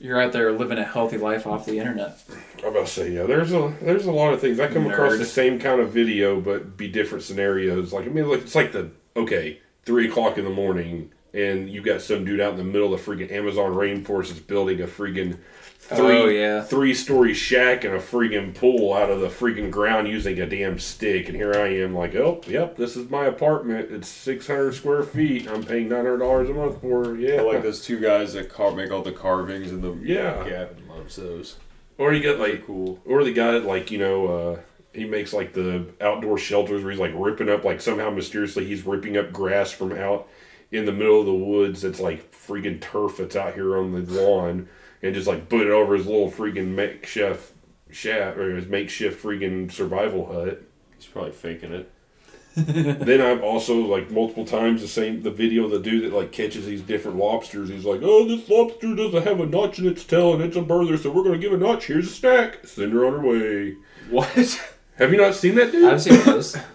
[0.00, 2.18] You're out there living a healthy life off the internet.
[2.62, 3.22] I'm about to say, yeah.
[3.24, 5.18] There's a there's a lot of things I come across Nerd.
[5.18, 7.92] the same kind of video, but be different scenarios.
[7.92, 11.82] Like I mean, like it's like the okay three o'clock in the morning, and you
[11.82, 14.86] got some dude out in the middle of the freaking Amazon rainforest that's building a
[14.86, 15.38] freaking
[15.78, 16.62] three Oh, yeah.
[16.62, 20.78] three story shack and a freaking pool out of the freaking ground using a damn
[20.78, 21.28] stick.
[21.28, 23.90] And here I am, like, oh, yep, this is my apartment.
[23.90, 25.46] It's six hundred square feet.
[25.50, 27.14] I'm paying nine hundred dollars a month for.
[27.14, 27.20] it.
[27.20, 30.42] Yeah, I like those two guys that car- make all the carvings and the Yeah.
[30.48, 31.56] Gavin loves those.
[31.98, 32.98] Or you get like Cool.
[33.04, 34.60] Or the guy that like you know uh,
[34.94, 38.84] he makes like the outdoor shelters where he's like ripping up like somehow mysteriously he's
[38.86, 40.28] ripping up grass from out
[40.74, 44.00] in the middle of the woods that's like freaking turf that's out here on the
[44.12, 44.68] lawn
[45.02, 47.52] and just like put it over his little freaking makeshift
[47.90, 50.62] shack or his makeshift freaking survival hut.
[50.96, 51.90] He's probably faking it.
[52.56, 56.32] then I've also like multiple times the same the video of the dude that like
[56.32, 57.68] catches these different lobsters.
[57.68, 60.62] He's like, "Oh, this lobster doesn't have a notch in its tail, and it's a
[60.62, 61.86] burger, so we're gonna give a notch.
[61.86, 62.64] Here's a snack.
[62.64, 63.76] Send her on her way."
[64.08, 64.76] What?
[64.98, 65.92] Have you not seen that dude?
[65.92, 66.56] I've seen those.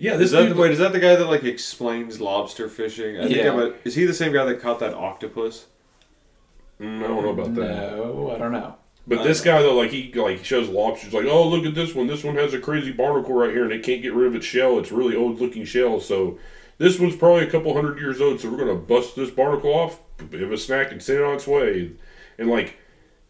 [0.00, 0.56] Yeah, Is this that dude.
[0.56, 0.70] the, wait?
[0.72, 3.18] Is that the guy that like explains lobster fishing?
[3.18, 3.52] I think Yeah.
[3.52, 5.66] I'm a, is he the same guy that caught that octopus?
[6.80, 7.96] Mm, I don't know about that.
[7.96, 8.76] No, I don't know.
[9.06, 12.06] But this guy though, like he like shows lobsters, like, oh look at this one.
[12.06, 14.46] This one has a crazy barnacle right here, and it can't get rid of its
[14.46, 14.78] shell.
[14.78, 16.00] It's really old looking shell.
[16.00, 16.38] So
[16.78, 18.40] this one's probably a couple hundred years old.
[18.40, 21.34] So we're gonna bust this barnacle off, give it a snack, and send it on
[21.34, 21.92] its way.
[22.38, 22.76] And like,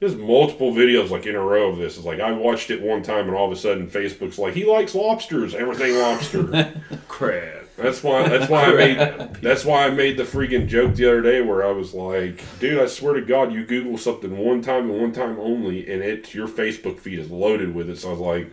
[0.01, 1.97] there's multiple videos like in a row of this.
[1.97, 4.65] It's like I watched it one time, and all of a sudden Facebook's like, he
[4.65, 6.73] likes lobsters, everything lobster.
[7.09, 7.67] Crab.
[7.77, 8.29] That's why.
[8.29, 9.35] That's why I made.
[9.37, 12.79] That's why I made the freaking joke the other day where I was like, "Dude,
[12.79, 16.35] I swear to God, you Google something one time and one time only, and it
[16.35, 18.53] your Facebook feed is loaded with it." So I was like,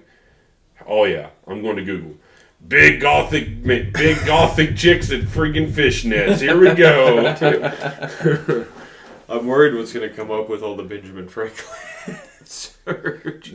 [0.86, 2.14] "Oh yeah, I'm going to Google."
[2.66, 3.94] Big gothic, big
[4.26, 6.40] gothic chicks and freaking fishnets.
[6.40, 8.66] Here we go.
[9.30, 13.54] I'm worried what's going to come up with all the Benjamin Franklin search.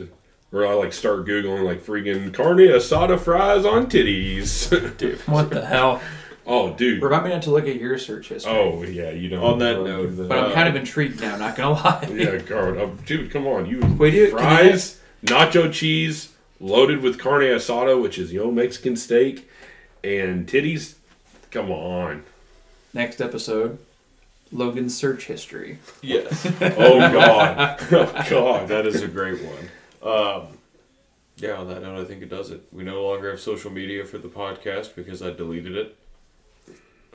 [0.51, 4.69] Where I like start googling like freaking carne asada fries on titties.
[4.97, 5.19] Dude.
[5.21, 5.99] What the hell?
[6.45, 7.01] oh, dude.
[7.01, 8.51] Remind me not to look at your search history.
[8.51, 9.43] Oh yeah, you don't.
[9.43, 10.29] On that don't note, do that.
[10.29, 12.07] But I'm kind of intrigued now, not gonna lie.
[12.13, 15.71] yeah, God, oh, um, dude, come on, you Wait, do you- can you- fries, nacho
[15.73, 19.49] cheese, loaded with carne asada, which is you know Mexican steak,
[20.03, 20.95] and titties.
[21.49, 22.23] Come on.
[22.93, 23.79] Next episode,
[24.53, 25.79] Logan's search history.
[26.01, 26.45] Yes.
[26.61, 27.79] Oh God.
[27.91, 28.67] oh God.
[28.69, 29.69] that is a great one.
[30.01, 30.57] Um,
[31.37, 32.61] yeah, on that note, I think it does it.
[32.71, 35.97] We no longer have social media for the podcast because I deleted it.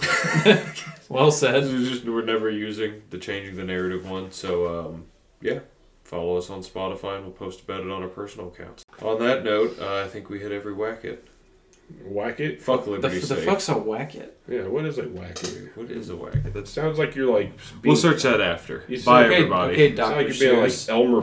[1.09, 1.65] Well said.
[1.65, 4.31] We're just we're never using the changing the narrative one.
[4.31, 5.07] So um,
[5.41, 5.61] yeah,
[6.05, 8.85] follow us on Spotify and we'll post about it on our personal accounts.
[9.01, 11.27] On that note, uh, I think we hit every whack it.
[12.05, 12.61] Whack it.
[12.63, 13.45] Fuck The, Liberty the State.
[13.45, 14.39] fuck's a whack it?
[14.49, 14.67] Yeah.
[14.67, 15.71] What is a Whack it.
[15.75, 16.53] What is a whack it?
[16.55, 17.53] That sounds like you're like.
[17.85, 18.85] We'll search that after.
[18.89, 19.73] You Bye, said- Okay, everybody.
[19.75, 20.89] okay, Sounds like Doctor you're being like Seuss.
[20.91, 21.23] Elmer